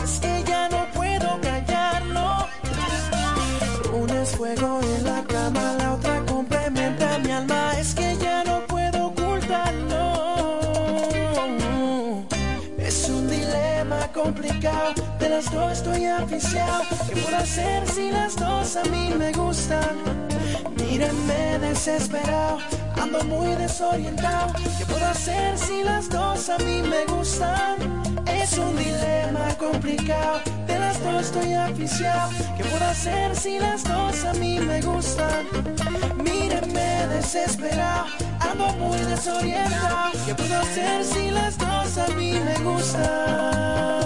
De 15.25 15.31
las 15.31 15.51
dos 15.51 15.73
estoy 15.73 16.05
aficiado 16.05 16.83
¿Qué 17.09 17.17
puedo 17.17 17.39
hacer 17.39 17.89
si 17.89 18.11
las 18.11 18.37
dos 18.37 18.77
a 18.77 18.83
mí 18.91 19.09
me 19.19 19.33
gustan? 19.33 19.97
Mírenme 20.77 21.59
desesperado 21.61 22.59
Ando 23.01 23.25
muy 23.25 23.55
desorientado 23.55 24.53
¿Qué 24.77 24.85
puedo 24.85 25.07
hacer 25.07 25.57
si 25.57 25.83
las 25.83 26.11
dos 26.11 26.51
a 26.51 26.59
mí 26.59 26.83
me 26.83 27.07
gustan? 27.07 28.03
Es 28.27 28.59
un 28.59 28.77
dilema 28.77 29.49
complicado 29.59 30.43
De 30.67 30.79
las 30.79 31.03
dos 31.03 31.23
estoy 31.23 31.55
aficiado 31.55 32.31
¿Qué 32.59 32.65
puedo 32.65 32.85
hacer 32.85 33.35
si 33.35 33.59
las 33.59 33.83
dos 33.83 34.25
a 34.27 34.35
mí 34.35 34.61
me 34.61 34.83
gustan? 34.83 35.47
Mírenme 36.23 37.07
desesperado 37.09 38.09
Ando 38.41 38.67
muy 38.75 38.99
desorientado 38.99 40.13
¿Qué 40.27 40.35
puedo 40.35 40.61
hacer 40.61 41.03
si 41.03 41.31
las 41.31 41.57
dos 41.57 41.97
a 41.97 42.09
mí 42.09 42.39
me 42.45 42.63
gustan? 42.63 44.04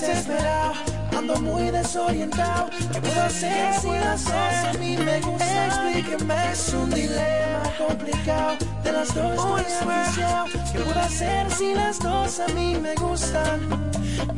Desesperado 0.00 0.74
Ando 1.16 1.40
muy 1.40 1.70
desorientado 1.70 2.70
¿Qué 2.92 3.00
puedo 3.00 3.22
hacer 3.22 3.74
si 3.80 3.88
las 3.88 4.24
dos 4.24 4.34
a 4.34 4.72
mí 4.78 4.96
me 4.96 5.20
gustan? 5.20 5.70
Explíqueme 5.70 6.52
Es 6.52 6.74
un 6.74 6.90
dilema 6.90 7.62
complicado 7.78 8.56
De 8.82 8.92
las 8.92 9.14
dos 9.14 9.32
estoy 9.32 9.90
aficiado 9.90 10.44
¿Qué 10.72 10.78
puedo 10.80 11.00
hacer 11.00 11.50
si 11.50 11.74
las 11.74 11.98
dos 11.98 12.40
a 12.40 12.48
mí 12.48 12.76
me 12.80 12.94
gustan? 12.94 13.60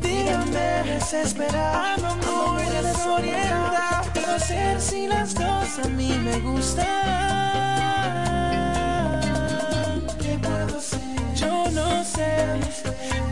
Díganme 0.01 0.83
desesperado 0.85 2.07
Ando 2.09 2.53
muy 2.53 2.63
desorientado 2.63 4.13
¿Qué 4.13 4.21
puedo 4.21 4.37
hacer 4.37 4.81
si 4.81 5.07
las 5.07 5.35
dos 5.35 5.79
a 5.85 5.89
mí 5.89 6.19
me 6.23 6.39
gustan? 6.41 6.87
¿Qué 10.21 10.39
puedo 10.39 10.79
hacer? 10.79 11.06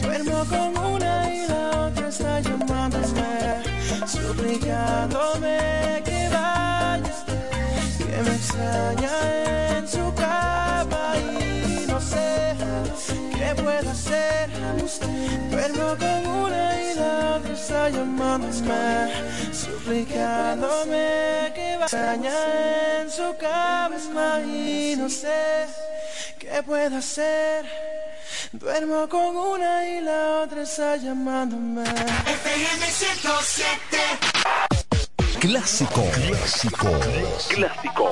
Duermo 0.02 0.44
con 0.46 0.76
una 0.94 1.32
y 1.32 1.46
la 1.46 1.86
otra 1.86 2.08
está 2.08 2.40
llamándome 2.40 3.62
Suplicándome 4.04 6.02
que 6.04 6.28
vayas 6.28 7.22
Que 7.98 8.20
me 8.20 8.34
extraña 8.34 9.78
en 9.78 9.88
su 9.88 10.12
cama 10.14 11.14
Y 11.16 11.86
no 11.86 12.00
sé 12.00 12.56
qué 13.38 13.54
puedo 13.62 13.90
hacer 13.90 14.50
Duermo 15.50 15.96
con 15.96 16.26
una 16.26 16.82
y 16.82 16.94
la 16.96 17.36
otra 17.36 17.52
está 17.52 17.90
llamándome 17.90 19.12
Suplicándome 19.52 21.52
que 21.54 21.76
vaya 21.76 23.00
en 23.02 23.08
su 23.08 23.36
cama 23.38 24.40
Y 24.40 24.96
no 24.98 25.08
sé 25.08 25.66
qué 26.40 26.60
puedo 26.64 26.96
hacer 26.96 27.64
Duermo 28.58 29.08
con 29.08 29.36
una 29.36 29.84
y 29.88 30.00
la 30.00 30.42
otra 30.44 30.62
está 30.62 30.96
llamándome 30.96 31.82
FM 31.82 32.86
107. 32.86 33.98
Clásico. 35.40 36.04
Clásico. 36.28 36.88
Clásico. 37.48 38.10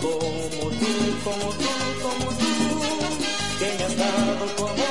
Como 0.00 0.70
tú, 0.70 0.90
como 1.24 1.48
tú, 1.52 1.70
como 2.02 2.26
tú. 2.38 2.48
Que 3.58 3.66
me 3.78 3.84
has 3.84 3.96
dado 3.96 4.46
tu 4.56 4.89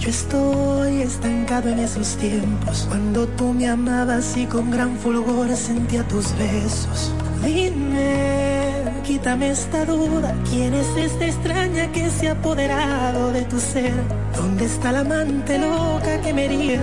yo 0.00 0.08
estoy 0.08 1.02
estancado 1.02 1.68
en 1.68 1.78
esos 1.78 2.16
tiempos, 2.16 2.86
cuando 2.88 3.26
tú 3.28 3.52
me 3.52 3.68
amabas 3.68 4.34
y 4.36 4.46
con 4.46 4.70
gran 4.70 4.96
fulgor 4.96 5.54
sentía 5.54 6.02
tus 6.08 6.36
besos. 6.38 7.12
Dime, 7.44 8.82
quítame 9.04 9.50
esta 9.50 9.84
duda, 9.84 10.34
¿quién 10.48 10.72
es 10.72 10.88
esta 10.96 11.26
extraña 11.26 11.92
que 11.92 12.08
se 12.08 12.28
ha 12.28 12.32
apoderado 12.32 13.30
de 13.32 13.42
tu 13.42 13.60
ser? 13.60 13.92
¿Dónde 14.34 14.64
está 14.64 14.90
la 14.92 15.00
amante 15.00 15.58
loca 15.58 16.20
que 16.22 16.32
me 16.32 16.46
hería? 16.46 16.80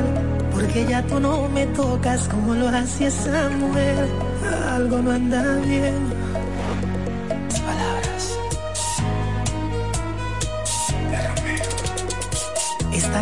Porque 0.52 0.86
ya 0.86 1.02
tú 1.02 1.20
no 1.20 1.50
me 1.50 1.66
tocas 1.68 2.28
como 2.28 2.54
lo 2.54 2.70
hacía 2.70 3.08
esa 3.08 3.50
mujer. 3.50 4.08
Algo 4.70 5.00
no 5.00 5.12
anda 5.12 5.56
bien. 5.66 6.17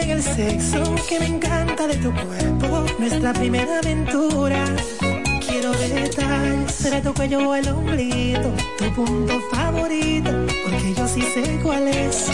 En 0.00 0.10
el 0.10 0.22
sexo, 0.22 0.82
que 1.08 1.20
me 1.20 1.26
encanta 1.26 1.86
de 1.86 1.96
tu 1.96 2.12
cuerpo, 2.12 2.84
nuestra 2.98 3.32
primera 3.32 3.78
aventura. 3.78 4.64
Quiero 5.46 5.72
detalles 5.72 6.82
de 6.82 7.00
tu 7.00 7.12
cuello 7.14 7.48
o 7.50 7.54
el 7.54 7.68
ombliguito, 7.68 8.52
tu 8.78 8.84
punto 8.94 9.40
favorito, 9.50 10.30
porque 10.64 10.94
yo 10.94 11.06
sí 11.06 11.22
sé 11.22 11.60
cuál 11.62 11.88
es. 11.88 12.28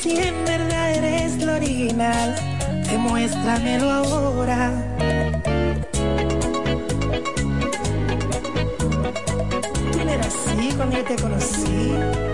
Si 0.00 0.16
en 0.18 0.44
verdad 0.44 0.94
eres 0.94 1.36
lo 1.44 1.54
original, 1.54 2.34
demuéstramelo 2.90 3.90
ahora. 3.90 4.72
Tú 9.92 9.98
eras 10.00 10.26
así 10.26 10.72
cuando 10.76 10.98
te 10.98 11.16
conocí. 11.16 12.31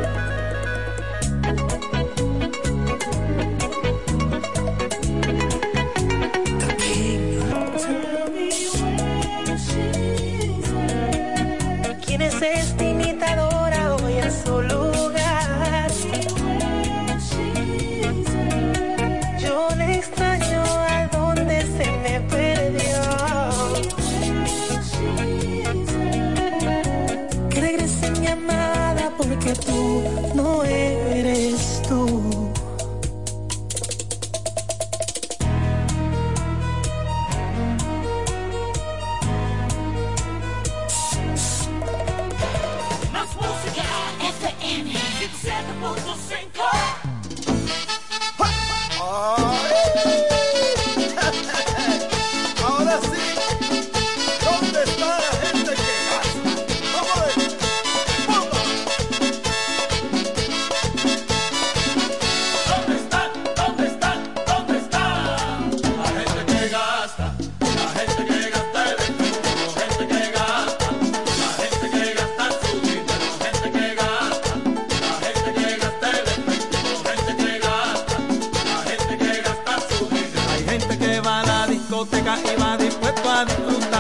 Discoteca 81.99 82.37
va 82.61 82.77
dispuesto 82.77 83.29
a 83.29 83.45
disfrutar. 83.45 83.98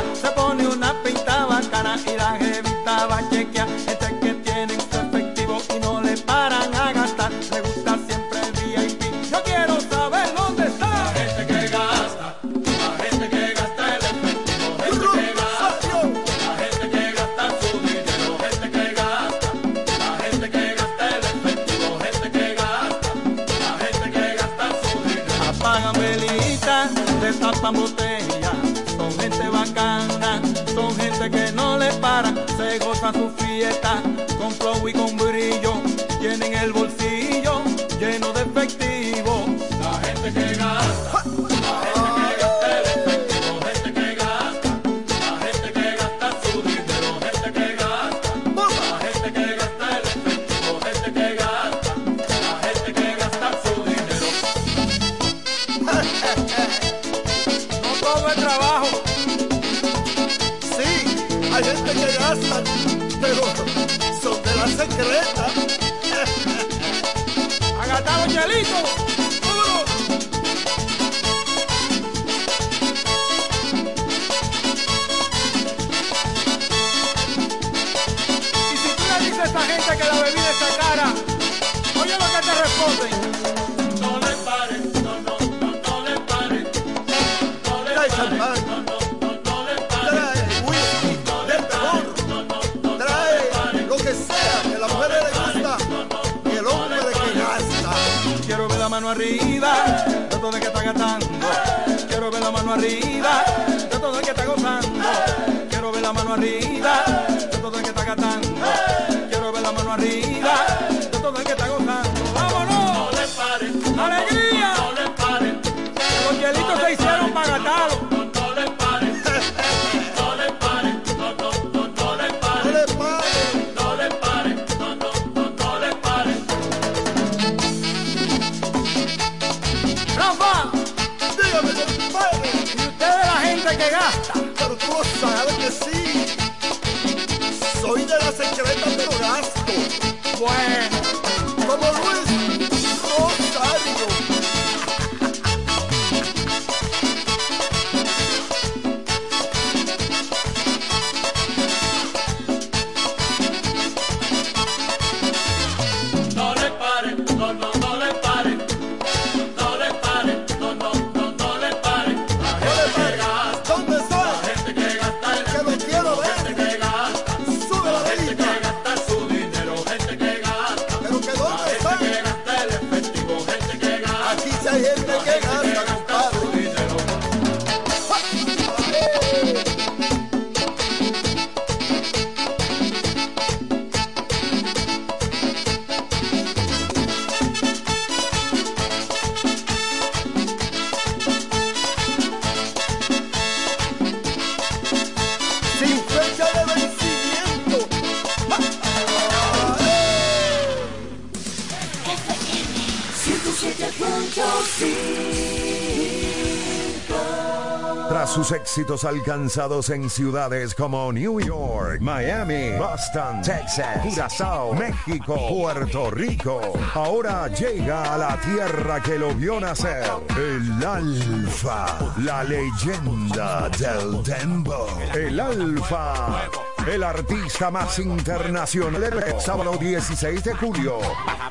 Alcanzados 209.08 209.88
en 209.88 210.10
ciudades 210.10 210.74
como 210.74 211.10
New 211.12 211.40
York, 211.40 212.00
Miami, 212.00 212.72
Boston, 212.78 213.40
Texas, 213.42 214.02
Curazao, 214.02 214.74
México, 214.74 215.48
Puerto 215.48 216.10
Rico, 216.10 216.60
ahora 216.94 217.48
llega 217.48 218.14
a 218.14 218.18
la 218.18 218.38
tierra 218.40 219.00
que 219.00 219.18
lo 219.18 219.34
vio 219.34 219.58
nacer, 219.60 220.04
el 220.36 220.84
Alfa, 220.84 221.98
la 222.18 222.44
leyenda 222.44 223.70
del 223.70 224.22
Dembow. 224.22 224.86
El 225.14 225.40
Alfa, 225.40 226.42
el 226.88 227.02
artista 227.02 227.70
más 227.70 227.98
internacional 227.98 229.00
del 229.00 229.40
sábado 229.40 229.76
16 229.76 230.42
de 230.42 230.54
julio, 230.54 230.98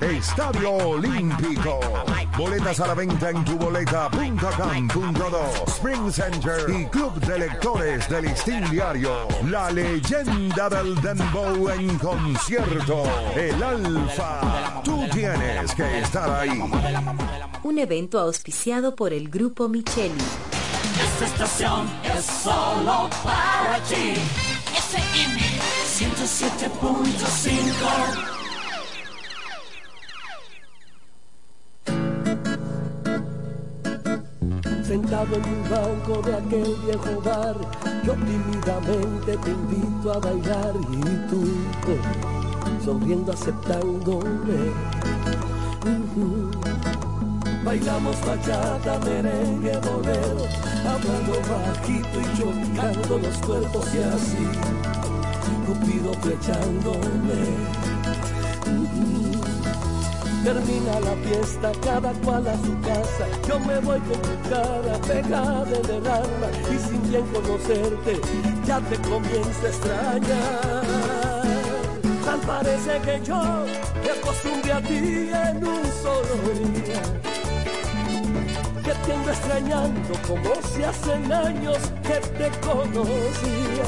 Estadio 0.01 0.71
Olímpico. 0.71 1.79
Boletas 2.37 2.79
a 2.79 2.87
la 2.87 2.95
venta 2.95 3.29
en 3.29 3.45
tuboleta.com.do, 3.45 5.65
Spring 5.67 6.11
Center 6.11 6.67
y 6.69 6.85
Club 6.87 7.13
de 7.19 7.39
Lectores 7.39 8.09
del 8.09 8.25
Listín 8.25 8.67
Diario. 8.71 9.27
La 9.49 9.69
leyenda 9.69 10.69
del 10.69 10.99
Dembow 11.01 11.69
en 11.69 11.97
concierto. 11.99 13.03
El 13.35 13.61
Alfa. 13.61 14.81
Tú 14.83 15.05
tienes 15.11 15.75
que 15.75 15.99
estar 15.99 16.29
ahí. 16.29 16.63
Un 17.63 17.77
evento 17.77 18.19
auspiciado 18.19 18.95
por 18.95 19.13
el 19.13 19.29
Grupo 19.29 19.69
Micheli. 19.69 20.15
Esta 21.03 21.25
estación 21.25 21.87
es 22.03 22.25
solo 22.25 23.09
para 23.23 23.79
ti. 23.87 24.15
FM 24.97 25.37
107.5. 25.85 28.37
Sentado 34.83 35.35
en 35.35 35.43
un 35.43 35.69
banco 35.69 36.21
de 36.21 36.35
aquel 36.35 36.75
viejo 36.85 37.21
bar, 37.21 37.55
yo 38.03 38.13
tímidamente 38.13 39.37
te 39.37 39.49
invito 39.51 40.13
a 40.13 40.19
bailar 40.19 40.73
y 40.91 41.01
tú, 41.29 41.43
eh, 41.89 41.99
sonriendo 42.83 43.31
aceptándome. 43.33 44.71
Ujú. 45.85 46.51
Bailamos 47.67 48.15
bachata, 48.21 48.97
merengue, 48.99 49.77
bolero, 49.79 50.45
hablando 50.87 51.33
bajito 51.49 52.21
y 52.21 52.37
chocando 52.37 53.17
los 53.17 53.37
cuerpos 53.39 53.85
y 53.93 54.03
así, 54.03 54.47
Cupido 55.65 56.13
flechándome. 56.21 57.41
Termina 60.45 60.99
la 61.01 61.15
fiesta, 61.27 61.71
cada 61.83 62.13
cual 62.23 62.47
a 62.47 62.55
su 62.55 62.79
casa. 62.79 63.27
Yo 63.45 63.59
me 63.59 63.79
voy 63.79 63.99
con 63.99 64.21
tu 64.21 64.49
cara 64.49 64.97
pegada 65.05 65.67
en 65.67 66.07
alma 66.07 66.47
y 66.71 66.79
sin 66.87 67.09
bien 67.09 67.25
conocerte, 67.33 68.21
ya 68.65 68.79
te 68.79 68.95
comienzo 69.09 69.65
a 69.65 69.67
extrañar. 69.67 70.83
Tal 72.23 72.39
parece 72.47 72.97
que 73.01 73.25
yo 73.25 73.41
me 74.01 74.09
acostumbré 74.09 74.71
a 74.71 74.81
ti 74.81 75.31
en 75.33 75.67
un 75.67 75.83
solo 76.01 76.33
día. 76.73 77.46
Que 78.87 78.93
te 78.93 79.11
ando 79.11 79.31
extrañando 79.31 80.13
como 80.25 80.55
si 80.61 80.81
hacen 80.81 81.29
años 81.29 81.77
que 82.03 82.21
te 82.37 82.49
conocía. 82.65 83.83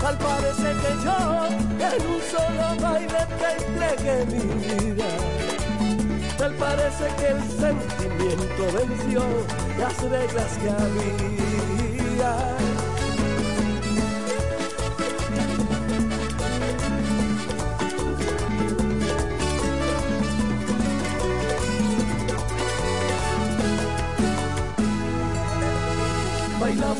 Tal 0.00 0.16
parece 0.18 0.68
que 0.82 0.90
yo 1.04 1.18
en 1.90 2.06
un 2.06 2.20
solo 2.30 2.66
baile 2.80 3.22
te 3.40 3.48
entregué 3.64 4.16
mi 4.26 4.44
vida. 4.84 5.08
Tal 6.38 6.52
parece 6.54 7.04
que 7.18 7.26
el 7.26 7.42
sentimiento 7.42 8.62
venció 8.72 9.22
las 9.76 10.00
reglas 10.00 10.50
que 10.62 10.70
había. 10.70 12.32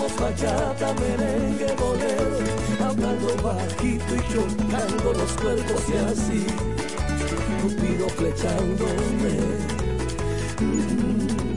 Bailamos 0.03 0.17
bachata, 0.17 0.95
merengue, 0.95 1.73
bolero, 1.79 2.39
hablando 2.85 3.37
bajito 3.43 4.15
y 4.17 4.23
chocando 4.33 5.13
los 5.13 5.33
cuerpos 5.33 5.83
y 5.89 5.97
así, 6.11 6.47
Cupido 7.63 8.09
flechándome. 8.09 9.35
Mm. 10.61 11.57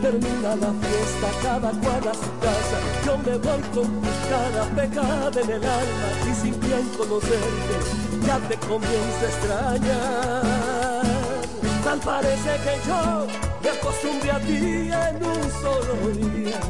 Termina 0.00 0.56
la 0.56 0.72
fiesta, 0.80 1.28
cada 1.42 1.70
cual 1.70 2.08
a 2.08 2.14
su 2.14 2.30
casa, 2.38 2.78
yo 3.04 3.18
me 3.18 3.36
voy 3.38 3.62
con 3.74 4.00
tu 4.00 4.10
cara 4.28 4.62
en 5.42 5.50
el 5.50 5.64
alma 5.64 6.08
y 6.30 6.34
sin 6.34 6.60
bien 6.60 6.88
conocerte, 6.96 7.76
ya 8.26 8.38
te 8.48 8.56
comienzo 8.66 9.22
a 9.22 9.28
extrañar. 9.28 11.02
Tal 11.82 11.98
parece 12.00 12.50
que 12.64 12.88
yo 12.88 13.26
me 13.62 13.68
acostumbré 13.70 14.30
a 14.30 14.38
ti 14.40 14.56
en 14.56 15.24
un 15.24 15.50
solo 15.60 15.94
día. 16.14 16.60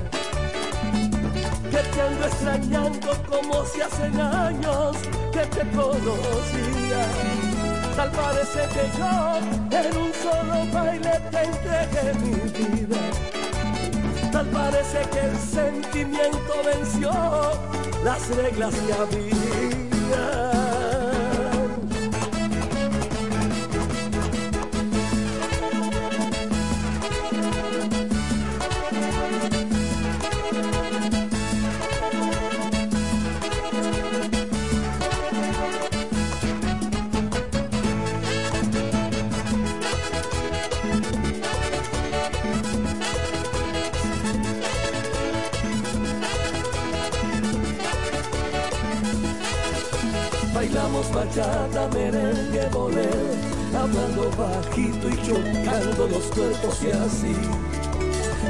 Que 1.77 1.83
te 1.83 2.01
ando 2.01 2.25
extrañando 2.25 3.09
como 3.29 3.67
si 3.67 3.83
hace 3.83 4.05
años 4.05 4.97
que 5.31 5.41
te 5.41 5.61
conocía. 5.77 7.03
Tal 7.95 8.11
parece 8.13 8.61
que 8.73 8.85
yo 8.97 9.37
en 9.79 9.97
un 9.99 10.13
solo 10.15 10.73
baile 10.73 11.21
te 11.31 11.43
entregué 11.45 12.15
mi 12.23 12.33
vida. 12.59 12.97
Tal 14.33 14.47
parece 14.47 15.03
que 15.13 15.21
el 15.21 15.37
sentimiento 15.37 16.55
venció 16.65 17.13
las 18.03 18.27
reglas 18.35 18.75
que 18.75 18.93
había. 18.95 19.86
Bachata, 51.37 51.89
merengue, 51.89 52.69
bolero, 52.73 53.35
hablando 53.77 54.31
bajito 54.37 55.09
y 55.09 55.17
chocando 55.27 56.09
los 56.09 56.25
cuerpos 56.27 56.83
y 56.83 56.91
así, 56.91 57.35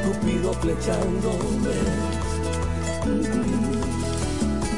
Cupido 0.04 0.52
flechándome. 0.54 1.74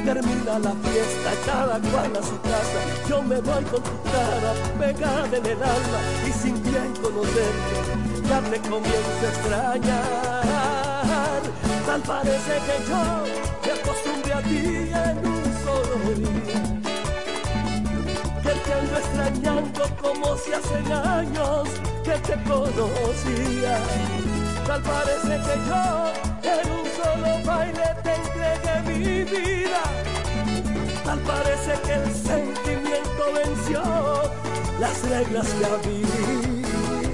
Termina 0.05 0.59
la 0.59 0.73
fiesta, 0.73 1.31
cada 1.45 1.79
cual 1.81 2.17
a 2.17 2.23
su 2.23 2.41
casa, 2.41 2.81
yo 3.09 3.23
me 3.23 3.41
voy 3.41 3.65
con 3.65 3.83
tu 3.83 4.03
cara 4.05 4.55
pegada 4.79 5.37
en 5.37 5.47
el 5.47 5.63
alma 5.63 6.01
y 6.27 6.33
sin 6.33 6.63
bien 6.63 6.95
conocerte, 7.03 7.77
ya 8.27 8.41
te 8.41 8.59
comienzo 8.69 9.23
a 9.23 9.29
extrañar. 9.29 10.49
Tal 11.85 12.01
parece 12.03 12.55
que 12.67 12.77
yo 12.89 13.03
me 13.65 13.71
acostumbré 13.73 14.33
a 14.33 14.43
ti 14.43 15.38
que 18.69 18.75
te 18.75 18.75
ando 18.75 18.97
extrañando 18.99 19.83
como 20.01 20.37
si 20.37 20.53
hace 20.53 20.93
años 20.93 21.69
que 22.05 22.13
te 22.27 22.35
conocía. 22.45 23.79
Tal 24.67 24.83
parece 24.83 25.41
que 25.45 25.55
yo 25.69 25.83
en 26.43 26.71
un 26.71 26.87
solo 26.97 27.31
baile 27.47 27.89
te 28.03 28.13
entregué 28.15 28.75
mi 28.87 29.25
vida. 29.25 29.83
Tal 31.05 31.19
parece 31.21 31.73
que 31.85 31.95
el 31.95 32.15
sentimiento 32.15 33.23
venció 33.35 33.83
las 34.79 35.03
reglas 35.09 35.49
que 35.55 35.65
había. 35.67 37.09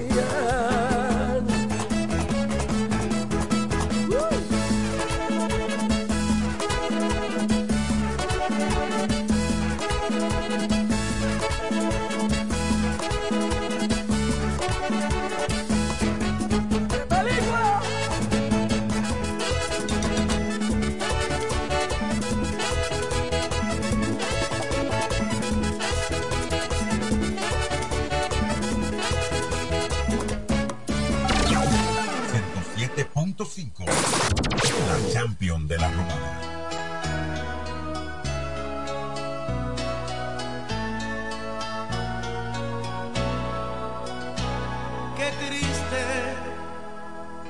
La 35.25 35.31
champion 35.31 35.66
de 35.66 35.79
la 35.79 35.89
romana. 35.89 36.41
Qué 45.16 45.33
triste 45.47 46.01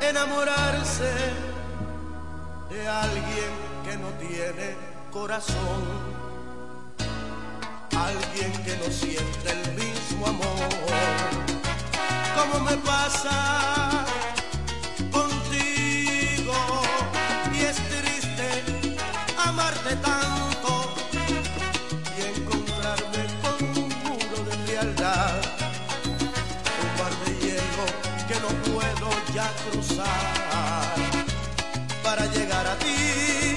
enamorarse 0.08 1.12
de 2.70 2.86
alguien 2.86 3.52
que 3.84 3.96
no 3.96 4.08
tiene 4.20 4.76
corazón, 5.10 5.82
alguien 7.90 8.52
que 8.64 8.76
no 8.76 8.92
siente 8.92 9.50
el 9.50 9.72
mismo 9.74 10.28
amor. 10.28 10.68
Como 12.36 12.64
me 12.70 12.76
pasa 12.76 13.73
para 32.02 32.26
llegar 32.26 32.66
a 32.66 32.76
ti, 32.78 33.53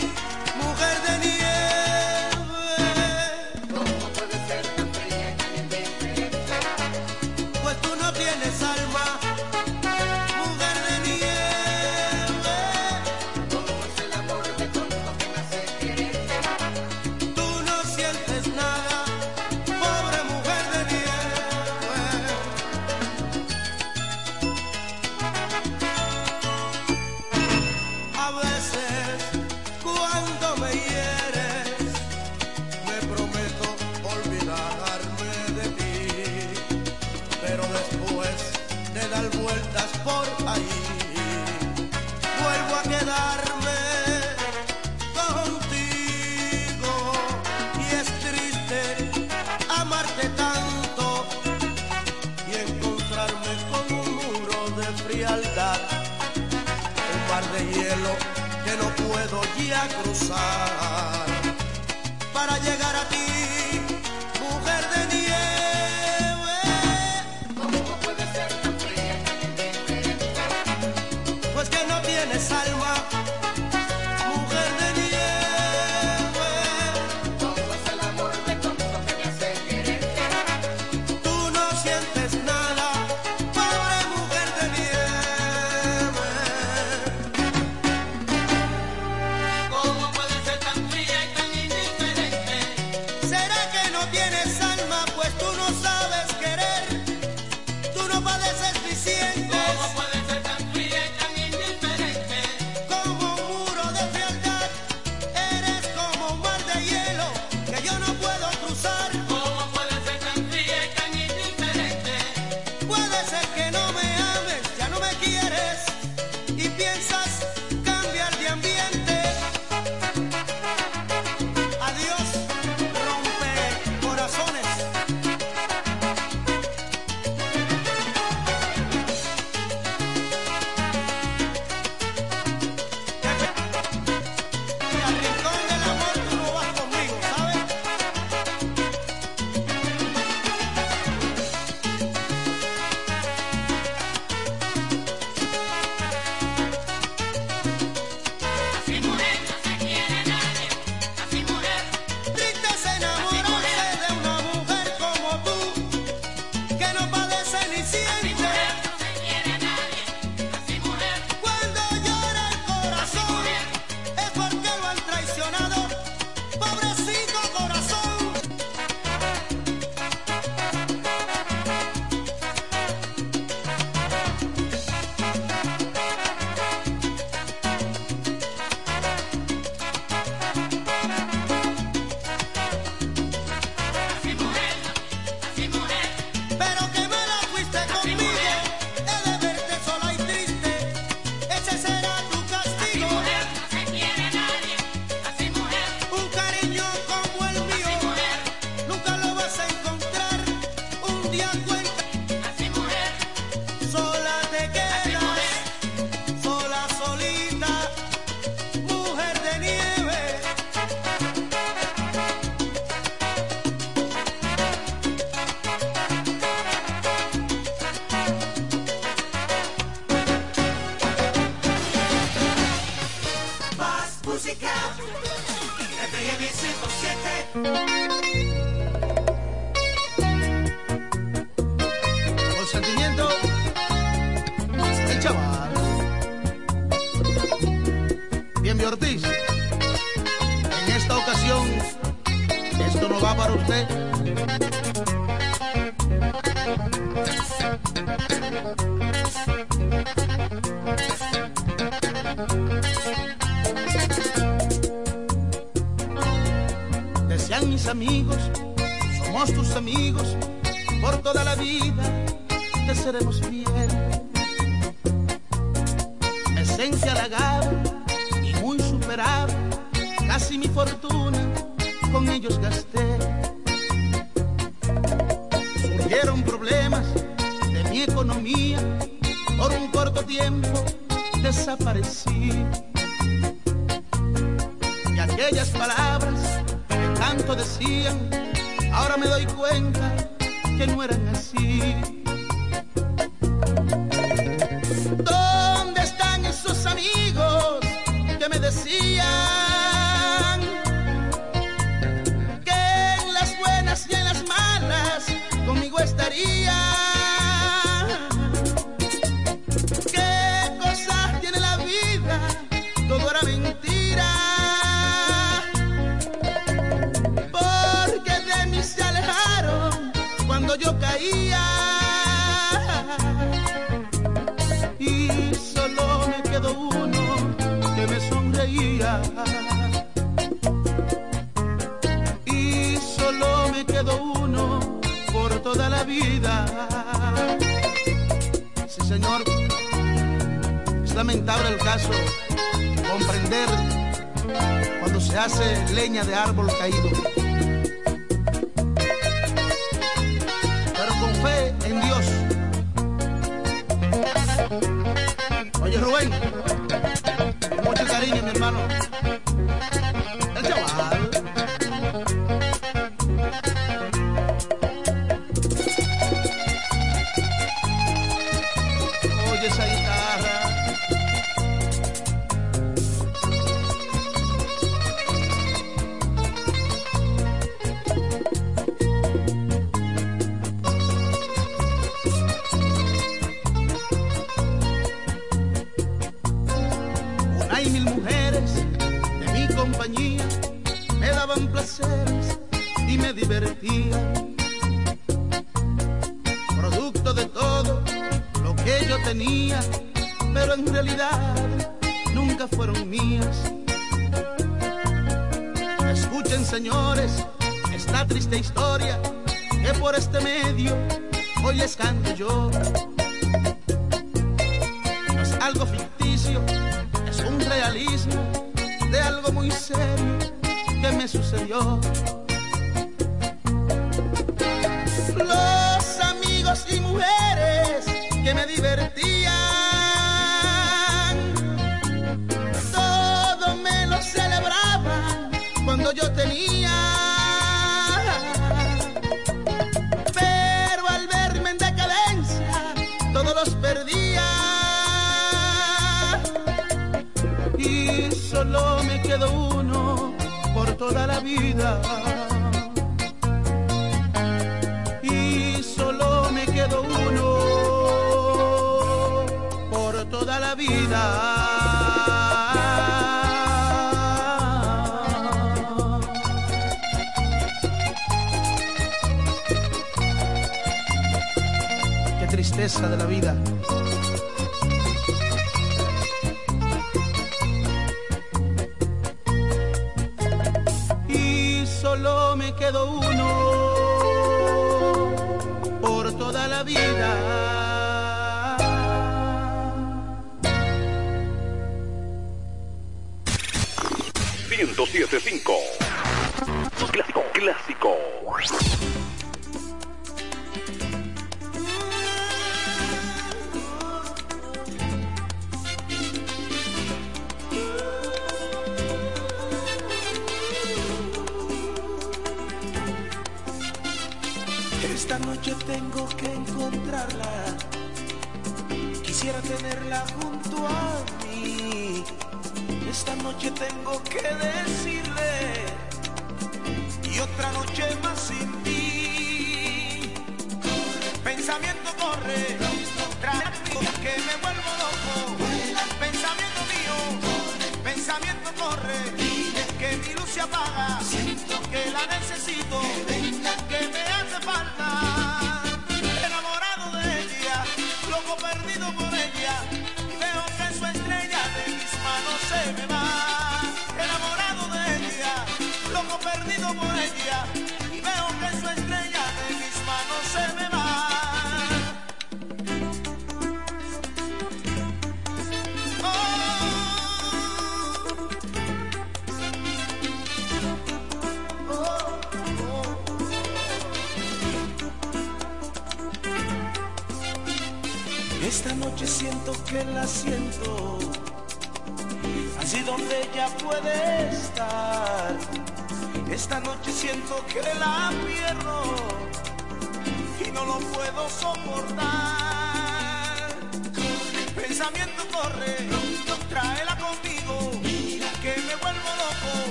hace 346.38 346.67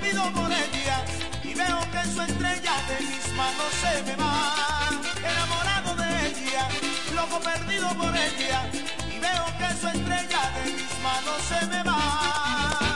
olvido 0.00 0.32
por 0.32 0.50
ella 0.50 1.04
y 1.44 1.54
veo 1.54 1.80
que 1.92 2.04
su 2.10 2.22
estrella 2.22 2.72
de 2.88 3.04
mis 3.04 3.32
manos 3.34 3.72
se 3.80 4.02
me 4.02 4.16
va. 4.16 4.90
Enamorado 5.18 5.94
de 5.96 6.26
ella, 6.28 6.68
loco 7.14 7.40
perdido 7.40 7.88
por 7.90 8.16
ella 8.16 8.70
y 9.14 9.18
veo 9.18 9.44
que 9.58 9.80
su 9.80 9.88
estrella 9.88 10.50
de 10.56 10.72
mis 10.72 11.02
manos 11.02 11.42
se 11.48 11.66
me 11.66 11.82
va. 11.82 12.89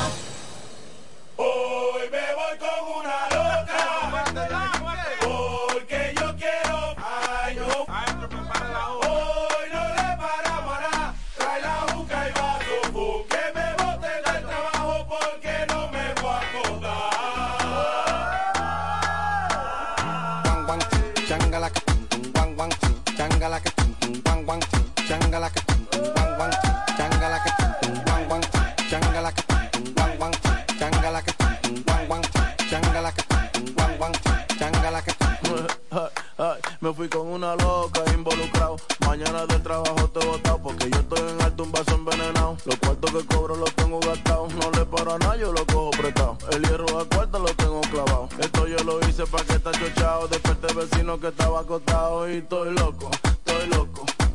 me 36.86 36.94
fui 36.94 37.10
con 37.10 37.28
una 37.28 37.56
loca 37.56 38.02
involucrado. 38.14 38.76
Mañana 39.08 39.48
del 39.48 39.64
trabajo 39.64 40.08
te 40.10 40.20
he 40.20 40.26
botado 40.28 40.62
porque 40.62 40.88
yo 40.92 41.00
estoy 41.00 41.30
en 41.32 41.42
alto 41.42 41.64
un 41.64 41.72
vaso 41.72 41.96
envenenado. 41.96 42.58
Los 42.64 42.76
cuartos 42.78 43.12
que 43.12 43.26
cobro 43.26 43.56
los 43.56 43.74
tengo 43.74 44.00
gastados. 44.00 44.54
No 44.54 44.70
le 44.70 44.86
paro 44.86 45.16
a 45.16 45.18
nada, 45.18 45.36
yo 45.36 45.52
lo 45.52 45.66
cojo 45.66 45.90
prestado. 45.92 46.38
El 46.52 46.62
hierro 46.62 47.00
a 47.00 47.06
cuarto 47.06 47.40
lo 47.40 47.54
tengo 47.56 47.82
clavado. 47.82 48.30
Esto 48.40 48.68
yo 48.68 48.78
lo 48.84 49.00
hice 49.08 49.26
para 49.26 49.44
que 49.46 49.54
está 49.54 49.72
chochado. 49.72 50.28
Desperté 50.28 50.74
vecino 50.76 51.20
que 51.20 51.30
estaba 51.30 51.62
acostado 51.62 52.30
y 52.30 52.38
estoy 52.38 52.76
loco, 52.76 53.10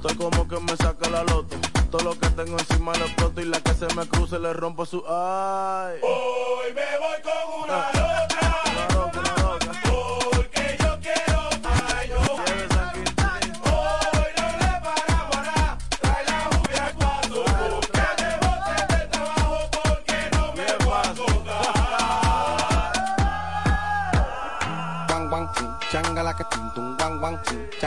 estoy 0.01 0.17
como 0.17 0.49
que 0.49 0.59
me 0.61 0.77
saca 0.77 1.09
la 1.11 1.23
loto. 1.25 1.57
Todo 1.91 2.03
lo 2.03 2.19
que 2.19 2.29
tengo 2.31 2.59
encima 2.59 2.93
lo 2.95 3.05
exploto 3.05 3.41
y 3.41 3.45
la 3.45 3.61
que 3.61 3.75
se 3.75 3.87
me 3.95 4.07
cruce 4.09 4.39
le 4.39 4.53
rompo 4.53 4.87
su 4.87 5.03
ay. 5.07 5.99
Hoy 6.03 6.73
me 6.75 6.99
voy 6.99 7.30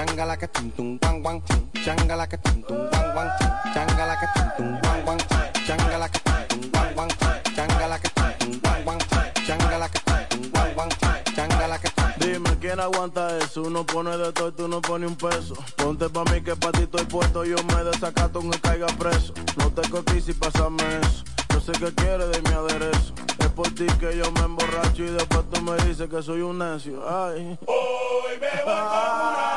ching, 0.06 0.16
changala 0.16 0.38
que 0.38 0.48
tum 0.48 0.72
tum 0.72 1.00
wang 1.02 1.24
wang 1.24 1.42
ching, 1.48 1.84
changala 1.84 2.28
que 2.28 2.38
tum 2.38 2.64
tum 2.64 2.90
wang 2.92 3.16
wang 3.16 3.30
ching, 3.40 3.74
changala 3.74 4.16
que 4.20 4.28
tum 4.36 4.50
tum 4.58 4.80
wang 4.84 5.06
wang 5.06 5.20
ching, 5.20 5.66
changala 5.68 6.08
que 6.10 6.20
tum 6.20 6.44
tum 6.50 6.72
wang 6.74 6.96
wang 6.96 7.10
ching, 7.10 7.56
changala 7.56 7.98
que 8.00 8.10
tum 8.16 8.32
tum 8.40 8.60
wang 8.64 8.86
wang 8.86 9.00
ching, 9.00 9.46
changala 9.48 9.88
que 9.90 10.00
tum 10.06 10.26
tum 10.30 10.52
wang 10.54 10.76
wang 10.76 10.90
ching, 10.90 11.36
changala 11.36 11.78
que 11.80 11.90
tum 11.90 12.04
Dime 12.20 12.58
quién 12.60 12.80
aguanta 12.80 13.38
eso, 13.38 13.64
uno 13.64 13.86
pone 13.86 14.18
de 14.18 14.32
todo 14.34 14.50
y 14.50 14.52
tú 14.54 14.68
no 14.68 14.82
pones 14.82 15.10
un 15.10 15.16
peso. 15.16 15.56
Ponte 15.76 16.08
pa' 16.10 16.24
mí 16.26 16.42
que 16.42 16.56
pa' 16.56 16.72
ti 16.72 16.84
estoy 16.84 17.06
puesto, 17.06 17.44
yo 17.44 17.58
me 17.64 17.84
desacato 17.84 18.40
aunque 18.40 18.60
caiga 18.60 18.88
preso. 18.88 19.34
No 19.58 19.70
te 19.72 19.90
cotices 19.90 20.30
y 20.30 20.34
pásame 20.34 20.84
eso. 21.02 21.24
Yo 21.50 21.60
sé 21.60 21.72
que 21.74 21.94
quieres 21.94 22.30
de 22.30 22.42
mi 22.42 22.56
aderezo. 22.56 23.14
Es 23.40 23.50
por 23.50 23.68
ti 23.74 23.86
que 24.00 24.16
yo 24.16 24.32
me 24.32 24.42
emborracho 24.42 25.04
y 25.04 25.12
después 25.12 25.44
tú 25.52 25.62
me 25.62 25.76
dices 25.84 26.08
que 26.10 26.22
soy 26.22 26.42
un 26.42 26.60
necio. 26.60 27.04
Ay. 27.08 27.58
Hoy 27.66 28.40
me 28.40 28.64
voy 28.64 28.74
con 28.74 29.53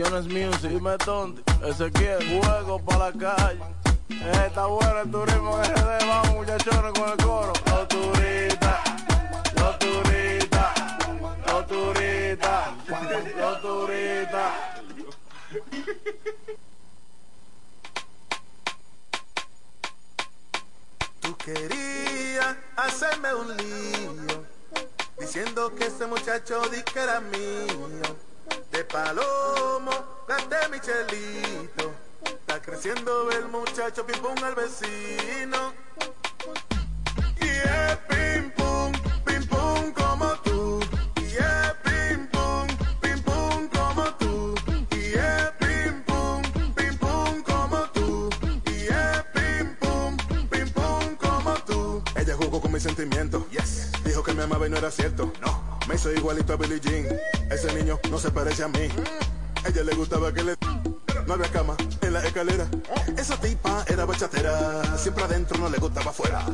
Visiones 0.00 0.28
Music, 0.28 0.70
dime 0.70 0.96
Tonti, 0.96 1.42
juego 2.40 2.78
para 2.78 3.10
la 3.10 3.12
calle. 3.12 3.60
Está 4.46 4.64
bueno 4.64 5.00
el 5.00 5.10
turismo 5.10 5.62
en 5.62 5.74
RD, 5.74 6.06
vamos 6.08 6.36
muchachones 6.36 6.92
con 6.98 7.10
el 7.10 7.16
coro. 7.18 7.52
Los 7.66 7.88
turistas, 7.88 8.80
los 9.56 9.78
turistas, 9.78 10.74
los 11.46 11.66
turistas, 11.66 12.68
los 13.36 13.60
turistas. 13.60 14.52
Tú 21.20 21.36
querías 21.36 22.56
hacerme 22.74 23.34
un 23.34 23.54
lío, 23.54 24.46
diciendo 25.18 25.74
que 25.74 25.88
ese 25.88 26.06
muchacho 26.06 26.62
di 26.70 26.82
que 26.84 27.00
era 27.00 27.20
mío. 27.20 28.29
De 28.80 28.86
palomo, 28.86 29.90
gasté 30.26 30.56
mi 30.70 30.80
chelito. 30.80 31.92
Está 32.24 32.62
creciendo 32.62 33.30
el 33.30 33.46
muchacho, 33.48 34.06
pim 34.06 34.18
pum 34.22 34.42
al 34.42 34.54
vecino. 34.54 35.74
Y 37.42 37.46
es 37.46 37.96
pim 38.08 38.50
pum, 38.52 38.92
pim 39.26 39.46
pum 39.48 39.92
como 39.92 40.32
tú. 40.44 40.80
Y 41.16 41.26
es 41.26 41.74
pim 41.84 42.26
pum, 42.28 42.66
pim 43.02 43.22
pum 43.22 43.68
como 43.68 44.14
tú. 44.14 44.54
Y 44.92 45.12
es 45.12 45.52
pim 45.58 46.02
pum, 46.04 46.42
pim 46.74 46.96
pum 46.96 47.42
como 47.42 47.82
tú. 47.92 48.30
Y 48.64 48.86
es 48.86 49.24
pim 49.34 49.76
pum, 49.76 50.16
pim 50.48 50.72
pum 50.72 51.16
como 51.16 51.54
tú. 51.66 52.02
Ella 52.16 52.34
jugó 52.34 52.62
con 52.62 52.72
mis 52.72 52.82
sentimientos. 52.82 53.42
Yes. 53.50 53.92
Dijo 54.04 54.22
que 54.22 54.32
me 54.32 54.44
amaba 54.44 54.66
y 54.66 54.70
no 54.70 54.78
era 54.78 54.90
cierto. 54.90 55.30
No. 55.42 55.69
Me 55.90 55.96
hizo 55.96 56.12
igualito 56.12 56.52
a 56.52 56.56
Billie 56.56 56.78
Jean. 56.78 57.04
Ese 57.50 57.74
niño 57.74 57.98
no 58.12 58.18
se 58.20 58.30
parece 58.30 58.62
a 58.62 58.68
mí. 58.68 58.86
A 59.64 59.68
ella 59.68 59.82
le 59.82 59.92
gustaba 59.96 60.32
que 60.32 60.44
le... 60.44 60.56
No 61.26 61.34
había 61.34 61.50
cama 61.50 61.74
en 62.00 62.12
la 62.12 62.24
escalera. 62.24 62.64
Esa 63.16 63.36
tipa 63.40 63.84
era 63.88 64.04
bachatera. 64.04 64.96
Siempre 64.96 65.24
adentro 65.24 65.58
no 65.58 65.68
le 65.68 65.78
gustaba 65.78 66.12
afuera. 66.12 66.44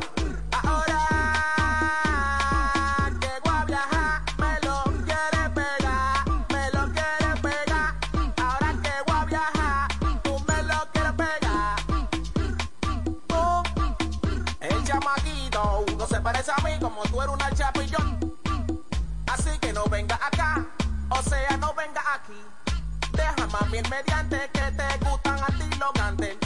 Que 3.21 3.29
voy 3.45 3.53
a 3.55 3.65
viajar, 3.67 4.23
me 4.39 4.59
lo 4.67 4.85
quiere 5.05 5.51
pegar, 5.55 6.25
me 6.51 6.71
lo 6.73 6.91
quiere 6.95 7.41
pegar. 7.43 7.95
Ahora 8.39 8.73
voy 9.07 9.17
a 9.17 9.25
viajar, 9.27 9.89
tú 10.23 10.45
me 10.49 10.63
lo 10.63 10.91
quieres 10.93 11.13
pegar. 11.13 11.77
Tú, 13.29 13.63
el 14.63 14.85
chamaquito, 14.85 15.85
no 15.99 16.07
se 16.07 16.21
parece 16.23 16.53
a 16.53 16.63
mí 16.65 16.79
como 16.81 17.03
tú 17.03 17.21
eres 17.21 17.35
una 17.35 17.51
chapillón. 17.53 17.76
Venga 19.97 20.17
acá, 20.17 20.63
o 21.09 21.23
sea, 21.23 21.57
no 21.57 21.73
venga 21.73 22.03
aquí. 22.13 22.39
Deja 23.13 23.47
mami 23.47 23.79
el 23.79 23.89
mediante 23.89 24.51
que 24.53 24.71
te 24.73 24.99
gustan 25.09 25.43
a 25.43 25.47
ti 25.47 25.79
los 25.79 25.93
gantes. 25.95 26.46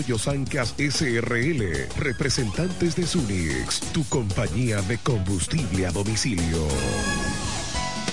Sancas 0.01 0.73
SRL, 0.77 1.87
representantes 1.97 2.95
de 2.95 3.05
Sunix, 3.05 3.79
tu 3.93 4.03
compañía 4.05 4.81
de 4.81 4.97
combustible 4.97 5.85
a 5.85 5.91
domicilio. 5.91 7.20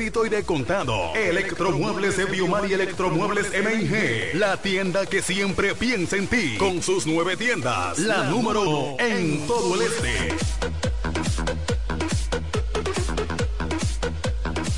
y 0.00 0.28
de 0.28 0.44
contado. 0.44 1.12
Electromuebles 1.14 2.16
de 2.16 2.26
Biomar 2.26 2.64
y 2.70 2.72
Electromuebles 2.72 3.48
MIG. 3.50 4.34
La 4.34 4.56
tienda 4.56 5.06
que 5.06 5.22
siempre 5.22 5.74
piensa 5.74 6.16
en 6.16 6.28
ti. 6.28 6.56
Con 6.56 6.82
sus 6.82 7.04
nueve 7.04 7.36
tiendas. 7.36 7.98
La, 7.98 8.24
número 8.24 8.62
uno 8.62 8.96
en 9.00 9.44
todo 9.48 9.74
el 9.74 9.82
este. 9.82 10.28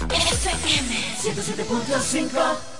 FM 0.09 0.97
107.5 1.23 2.80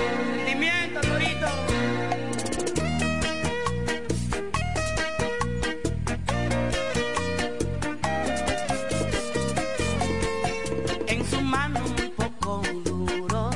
Sentimiento, 0.01 1.01
Torito. 1.01 1.49
en 11.07 11.25
su 11.31 11.41
mano 11.41 11.81
un 11.85 12.11
poco 12.17 12.63
duro, 12.85 13.51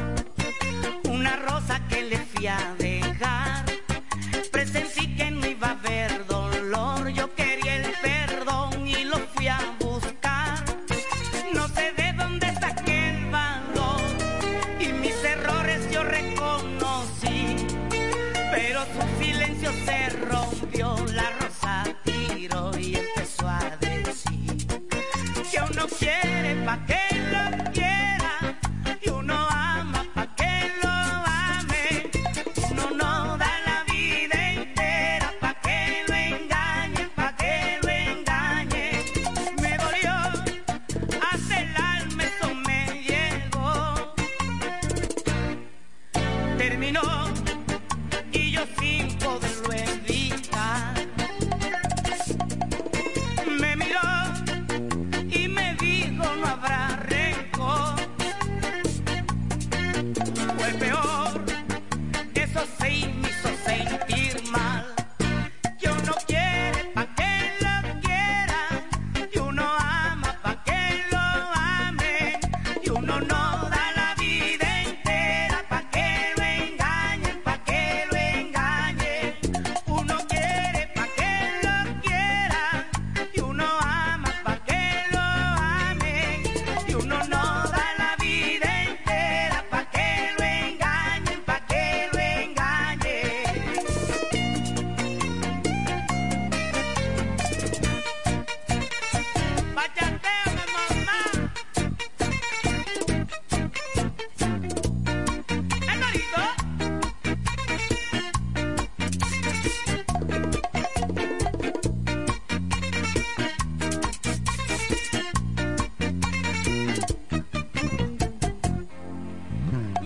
una 1.08 1.36
rosa 1.36 1.80
que 1.88 2.02
le 2.02 2.18
fui 2.18 2.46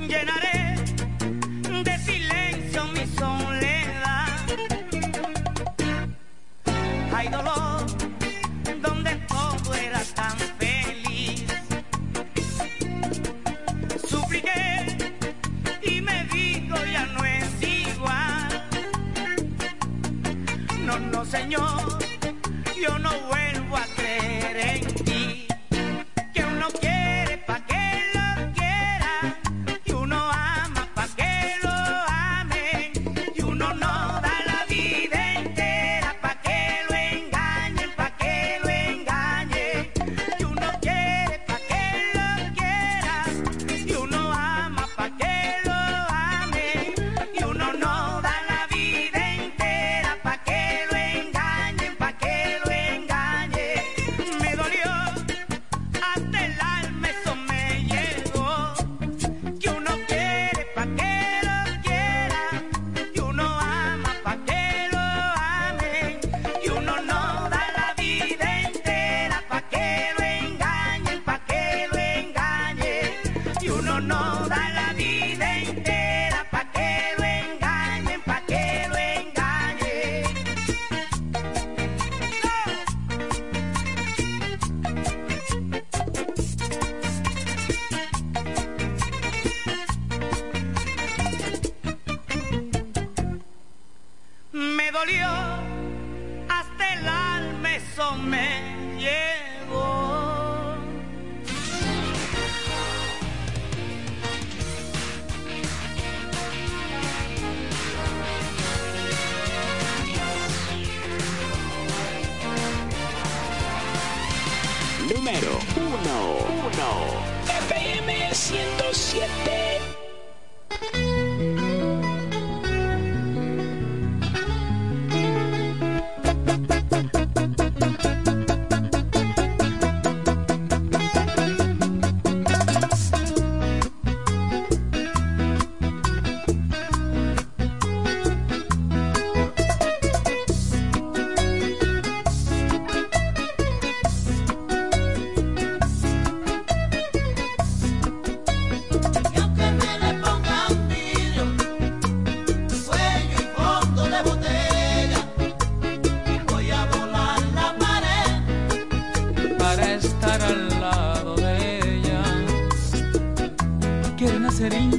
llenaré 0.09 0.48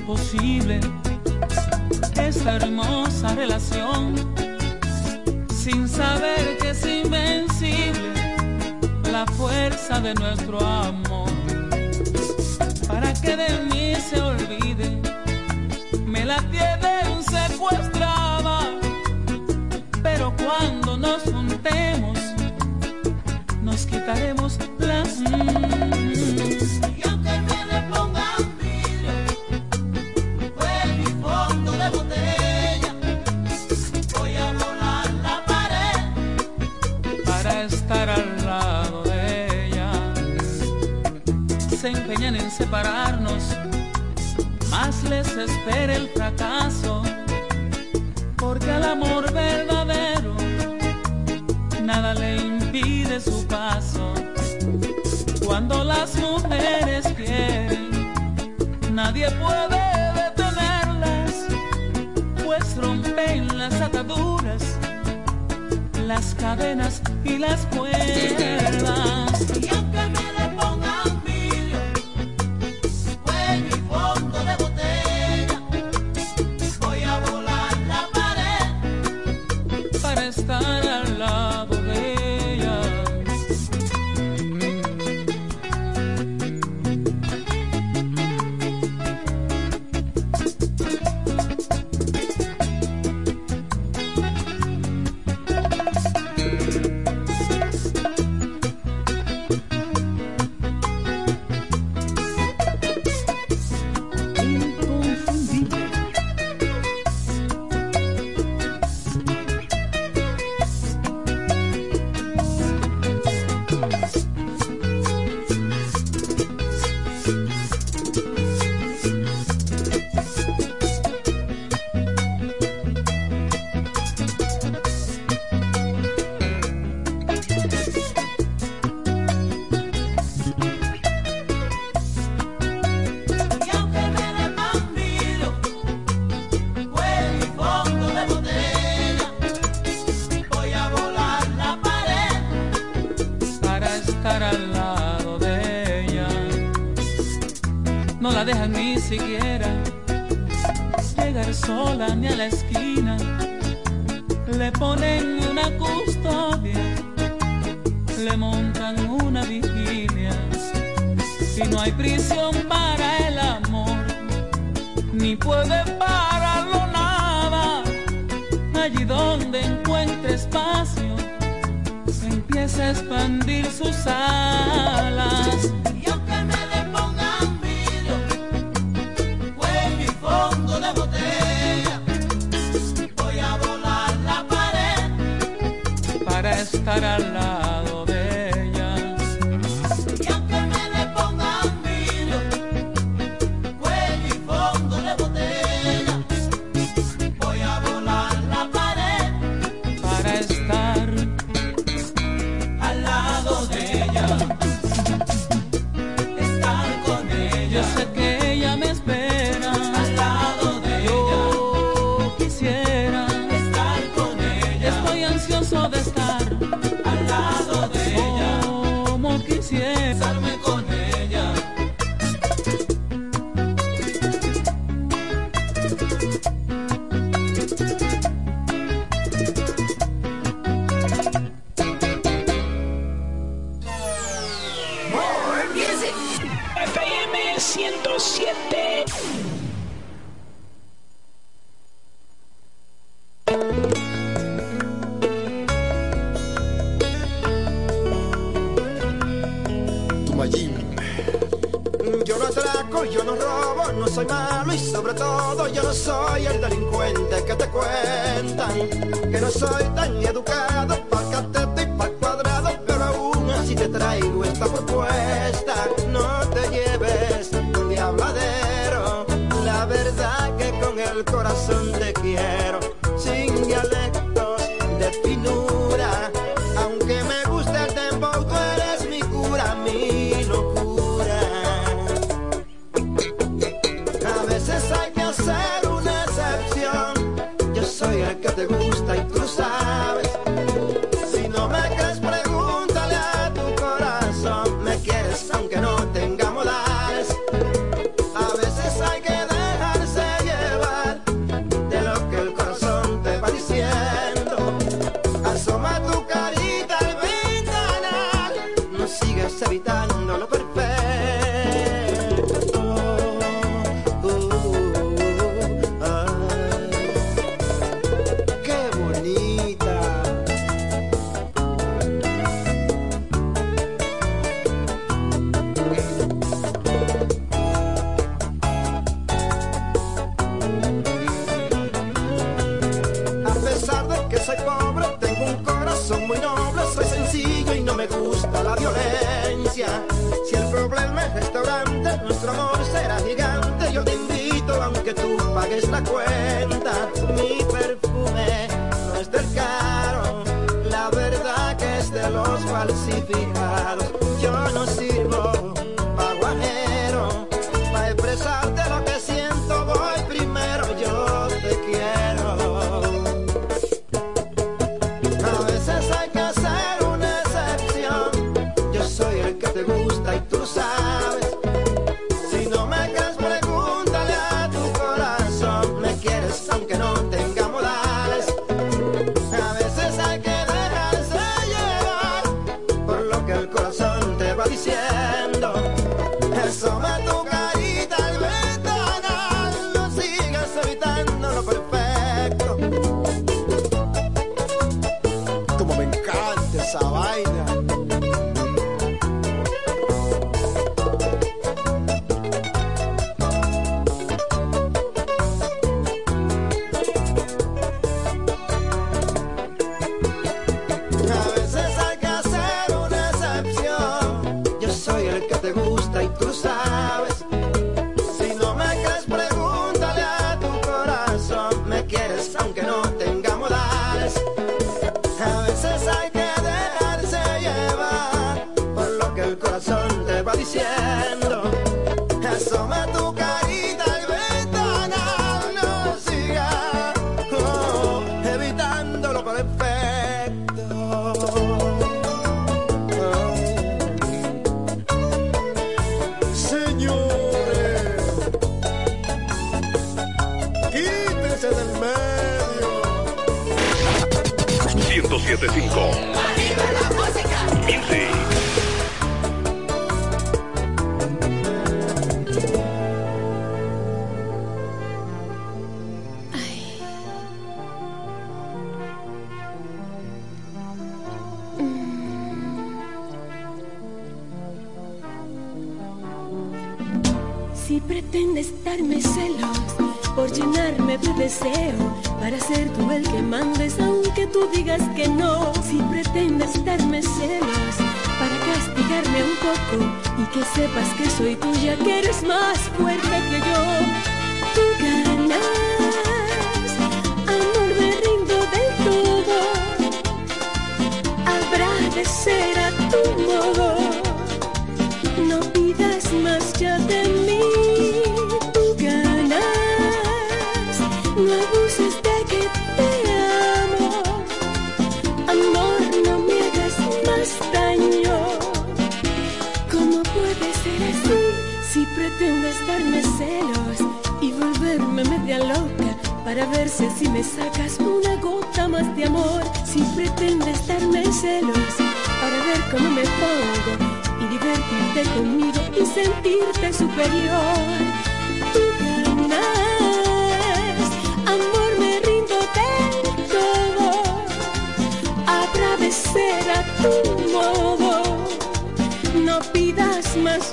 imposible 0.10 0.89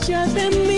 ya 0.09 0.25
de 0.27 0.51
mí. 0.51 0.76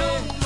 Tú 0.00 0.39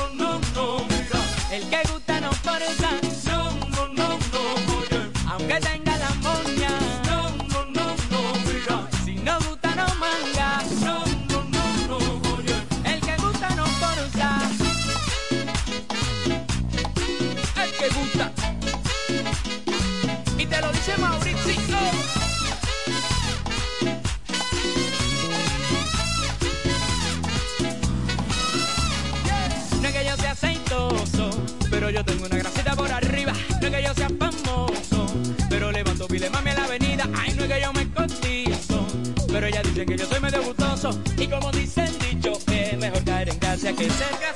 que 43.72 43.90
ser 43.90 44.33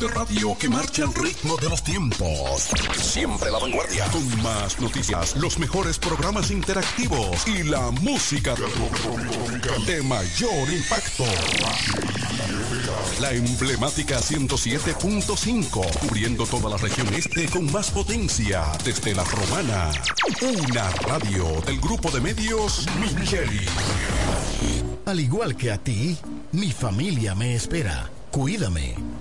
de 0.00 0.08
radio 0.08 0.56
que 0.58 0.68
marcha 0.68 1.04
al 1.04 1.14
ritmo 1.14 1.56
de 1.58 1.68
los 1.68 1.84
tiempos. 1.84 2.70
Siempre 2.96 3.50
la 3.50 3.58
vanguardia. 3.58 4.06
Con 4.06 4.42
más 4.42 4.80
noticias, 4.80 5.36
los 5.36 5.58
mejores 5.58 5.98
programas 5.98 6.50
interactivos 6.50 7.46
y 7.46 7.64
la 7.64 7.90
música 7.90 8.54
de 9.86 10.02
mayor 10.02 10.72
impacto. 10.72 11.24
La 13.20 13.32
emblemática 13.32 14.20
107.5, 14.20 15.98
cubriendo 15.98 16.46
toda 16.46 16.70
la 16.70 16.76
región 16.78 17.12
este 17.12 17.46
con 17.48 17.70
más 17.70 17.90
potencia 17.90 18.64
desde 18.82 19.14
la 19.14 19.24
romana. 19.24 19.90
Una 20.40 20.90
radio 20.90 21.60
del 21.66 21.78
grupo 21.78 22.10
de 22.10 22.20
medios 22.22 22.86
Micheli. 22.98 23.66
Al 25.04 25.20
igual 25.20 25.56
que 25.56 25.70
a 25.70 25.76
ti, 25.76 26.16
mi 26.52 26.72
familia 26.72 27.34
me 27.34 27.54
espera. 27.54 28.08
Cuídame. 28.30 29.09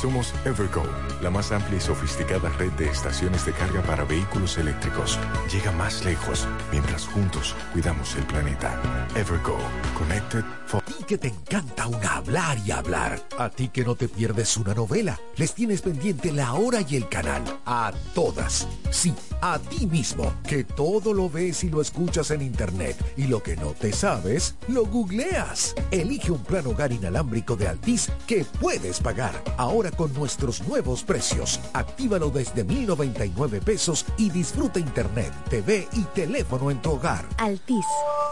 Somos 0.00 0.34
Evergo, 0.44 0.82
la 1.22 1.30
más 1.30 1.52
amplia 1.52 1.78
y 1.78 1.80
sofisticada 1.80 2.50
red 2.50 2.70
de 2.72 2.86
estaciones 2.86 3.46
de 3.46 3.52
carga 3.52 3.80
para 3.80 4.04
vehículos 4.04 4.58
eléctricos. 4.58 5.18
Llega 5.50 5.72
más 5.72 6.04
lejos 6.04 6.46
mientras 6.70 7.06
juntos 7.06 7.56
cuidamos 7.72 8.14
el 8.16 8.24
planeta. 8.24 8.78
Evergo, 9.16 9.56
Connected 9.96 10.44
for... 10.66 10.82
A 10.82 10.84
ti 10.84 11.04
que 11.04 11.16
te 11.16 11.28
encanta 11.28 11.86
un 11.86 12.04
hablar 12.04 12.58
y 12.66 12.72
hablar. 12.72 13.22
A 13.38 13.48
ti 13.48 13.68
que 13.68 13.84
no 13.84 13.94
te 13.94 14.06
pierdes 14.06 14.58
una 14.58 14.74
novela. 14.74 15.18
Les 15.36 15.54
tienes 15.54 15.80
pendiente 15.80 16.30
la 16.30 16.52
hora 16.52 16.82
y 16.86 16.96
el 16.96 17.08
canal. 17.08 17.42
A 17.64 17.90
todas. 18.14 18.68
Sí, 18.90 19.14
a 19.40 19.58
ti 19.58 19.86
mismo. 19.86 20.32
Que 20.46 20.64
todo 20.64 21.12
lo 21.12 21.28
ves 21.28 21.64
y 21.64 21.70
lo 21.70 21.80
escuchas 21.80 22.30
en 22.30 22.42
internet. 22.42 22.96
Y 23.16 23.26
lo 23.26 23.42
que 23.42 23.56
no 23.56 23.72
te 23.72 23.92
sabes, 23.92 24.56
lo 24.68 24.86
googleas. 24.86 25.74
Elige 25.90 26.32
un 26.32 26.42
plan 26.42 26.66
hogar 26.66 26.92
inalámbrico 26.92 27.56
de 27.56 27.68
Altis 27.68 28.10
que 28.26 28.44
puedes 28.60 29.00
pagar. 29.00 29.42
Ahora 29.56 29.90
con 29.90 30.12
nuestros 30.14 30.66
nuevos 30.66 31.02
precios. 31.02 31.60
Actívalo 31.72 32.30
desde 32.30 32.64
1099 32.64 33.60
pesos 33.60 34.06
y 34.16 34.30
disfruta 34.30 34.78
internet, 34.78 35.32
TV 35.48 35.88
y 35.92 36.02
teléfono 36.14 36.70
en 36.70 36.80
tu 36.80 36.92
hogar. 36.92 37.24
Altis, 37.38 37.86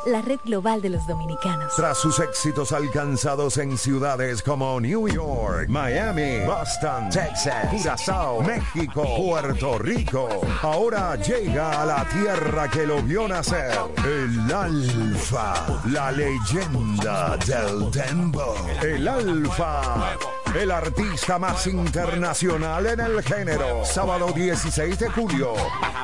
la 0.06 0.22
red 0.22 0.38
global 0.44 0.80
de 0.80 0.90
los 0.90 1.06
dominicanos. 1.06 1.74
Tras 1.76 1.98
sus 1.98 2.18
éxitos 2.18 2.72
alcanzados 2.72 3.58
en 3.58 3.76
ciudades 3.76 4.42
como 4.42 4.80
New 4.80 5.08
York, 5.08 5.68
Miami, 5.68 6.40
Boston, 6.46 7.10
Texas, 7.10 7.68
Curazao, 7.70 8.42
México, 8.42 9.04
Puerto 9.16 9.78
Rico, 9.78 10.28
ahora 10.62 10.93
llega 11.16 11.82
a 11.82 11.86
la 11.86 12.04
tierra 12.04 12.68
que 12.68 12.86
lo 12.86 13.02
vio 13.02 13.26
nacer, 13.26 13.72
el 14.04 14.52
Alfa, 14.52 15.66
la 15.90 16.12
leyenda 16.12 17.36
del 17.38 17.90
Dembow. 17.90 18.54
El 18.80 19.08
Alfa, 19.08 20.16
el 20.54 20.70
artista 20.70 21.38
más 21.38 21.66
internacional 21.66 22.86
en 22.86 23.00
el 23.00 23.22
género. 23.22 23.84
Sábado 23.84 24.32
16 24.32 24.98
de 24.98 25.08
julio, 25.08 25.52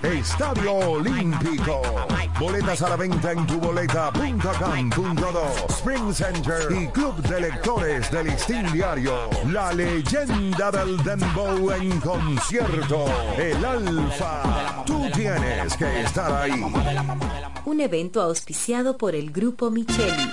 Estadio 0.02 0.74
Olímpico. 0.74 1.80
Boletas 2.38 2.82
a 2.82 2.90
la 2.90 2.96
venta 2.96 3.32
en 3.32 3.46
tuboleta.com.do. 3.46 5.44
Spring 5.68 6.12
Center 6.12 6.70
y 6.72 6.88
Club 6.88 7.16
de 7.22 7.40
Lectores 7.40 8.10
del 8.10 8.26
Listín 8.26 8.70
Diario. 8.72 9.30
La 9.48 9.72
leyenda 9.72 10.70
del 10.70 11.02
Dembow 11.02 11.70
en 11.72 12.00
concierto. 12.00 13.06
El 13.36 13.64
Alfa. 13.64 14.84
Tú 14.84 15.06
tienes 15.14 15.76
que 15.76 16.02
estar 16.02 16.32
ahí. 16.32 16.64
Un 17.66 17.80
evento 17.80 18.22
auspiciado 18.22 18.96
por 18.96 19.14
el 19.14 19.30
Grupo 19.30 19.70
Micheli. 19.70 20.30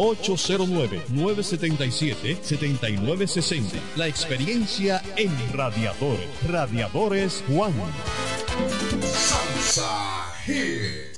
809-977-7960. 0.90 3.80
La 3.96 4.08
experiencia 4.08 5.02
en 5.18 5.32
radiadores. 5.54 6.28
Radiadores 6.48 7.44
Hit. 10.46 11.14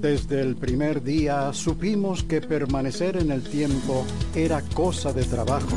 Desde 0.00 0.40
el 0.40 0.54
primer 0.54 1.02
día 1.02 1.52
supimos 1.52 2.22
que 2.22 2.40
permanecer 2.40 3.16
en 3.16 3.32
el 3.32 3.42
tiempo 3.42 4.06
era 4.34 4.62
cosa 4.62 5.12
de 5.12 5.24
trabajo. 5.24 5.76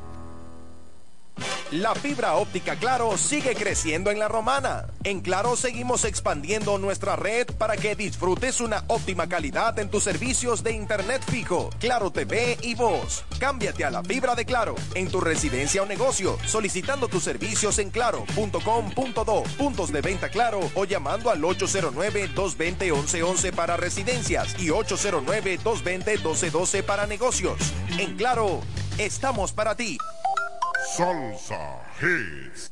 La 1.71 1.95
fibra 1.95 2.35
óptica 2.35 2.75
Claro 2.75 3.17
sigue 3.17 3.55
creciendo 3.55 4.11
en 4.11 4.19
la 4.19 4.27
romana. 4.27 4.87
En 5.05 5.21
Claro 5.21 5.55
seguimos 5.55 6.03
expandiendo 6.03 6.77
nuestra 6.77 7.15
red 7.15 7.47
para 7.57 7.77
que 7.77 7.95
disfrutes 7.95 8.59
una 8.59 8.83
óptima 8.87 9.29
calidad 9.29 9.79
en 9.79 9.89
tus 9.89 10.03
servicios 10.03 10.63
de 10.63 10.73
Internet 10.73 11.23
fijo, 11.25 11.69
Claro 11.79 12.11
TV 12.11 12.57
y 12.61 12.75
voz. 12.75 13.23
Cámbiate 13.39 13.85
a 13.85 13.89
la 13.89 14.03
fibra 14.03 14.35
de 14.35 14.43
Claro 14.43 14.75
en 14.95 15.09
tu 15.09 15.21
residencia 15.21 15.81
o 15.81 15.85
negocio, 15.85 16.37
solicitando 16.45 17.07
tus 17.07 17.23
servicios 17.23 17.79
en 17.79 17.89
claro.com.do, 17.89 19.43
puntos 19.57 19.93
de 19.93 20.01
venta 20.01 20.27
Claro 20.27 20.59
o 20.75 20.83
llamando 20.83 21.29
al 21.29 21.41
809-220-1111 21.41 23.53
para 23.53 23.77
residencias 23.77 24.59
y 24.59 24.67
809-220-1212 24.67 26.83
para 26.83 27.07
negocios. 27.07 27.57
En 27.97 28.17
Claro, 28.17 28.59
estamos 28.97 29.53
para 29.53 29.75
ti. 29.75 29.97
Salsa 30.81 31.83
Heads. 31.99 32.71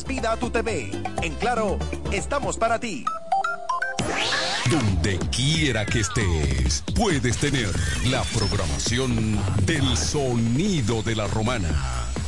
vida 0.05 0.33
a 0.33 0.37
tu 0.37 0.49
TV. 0.49 0.91
En 1.21 1.35
Claro, 1.35 1.77
estamos 2.11 2.57
para 2.57 2.79
ti. 2.79 3.05
Donde 4.69 5.17
quiera 5.29 5.85
que 5.85 5.99
estés, 5.99 6.83
puedes 6.95 7.37
tener 7.37 7.69
la 8.05 8.23
programación 8.23 9.37
del 9.65 9.95
sonido 9.97 11.03
de 11.03 11.15
la 11.15 11.27
romana. 11.27 11.69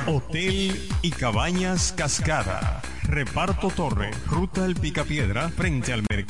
Hotel 0.06 0.88
y 1.02 1.10
Cabañas 1.10 1.92
Cascada. 1.96 2.82
Reparto 3.04 3.68
Torre, 3.68 4.10
Ruta 4.26 4.64
El 4.64 4.74
Picapiedra, 4.74 5.48
frente 5.50 5.92
al 5.92 6.02
mercado. 6.10 6.26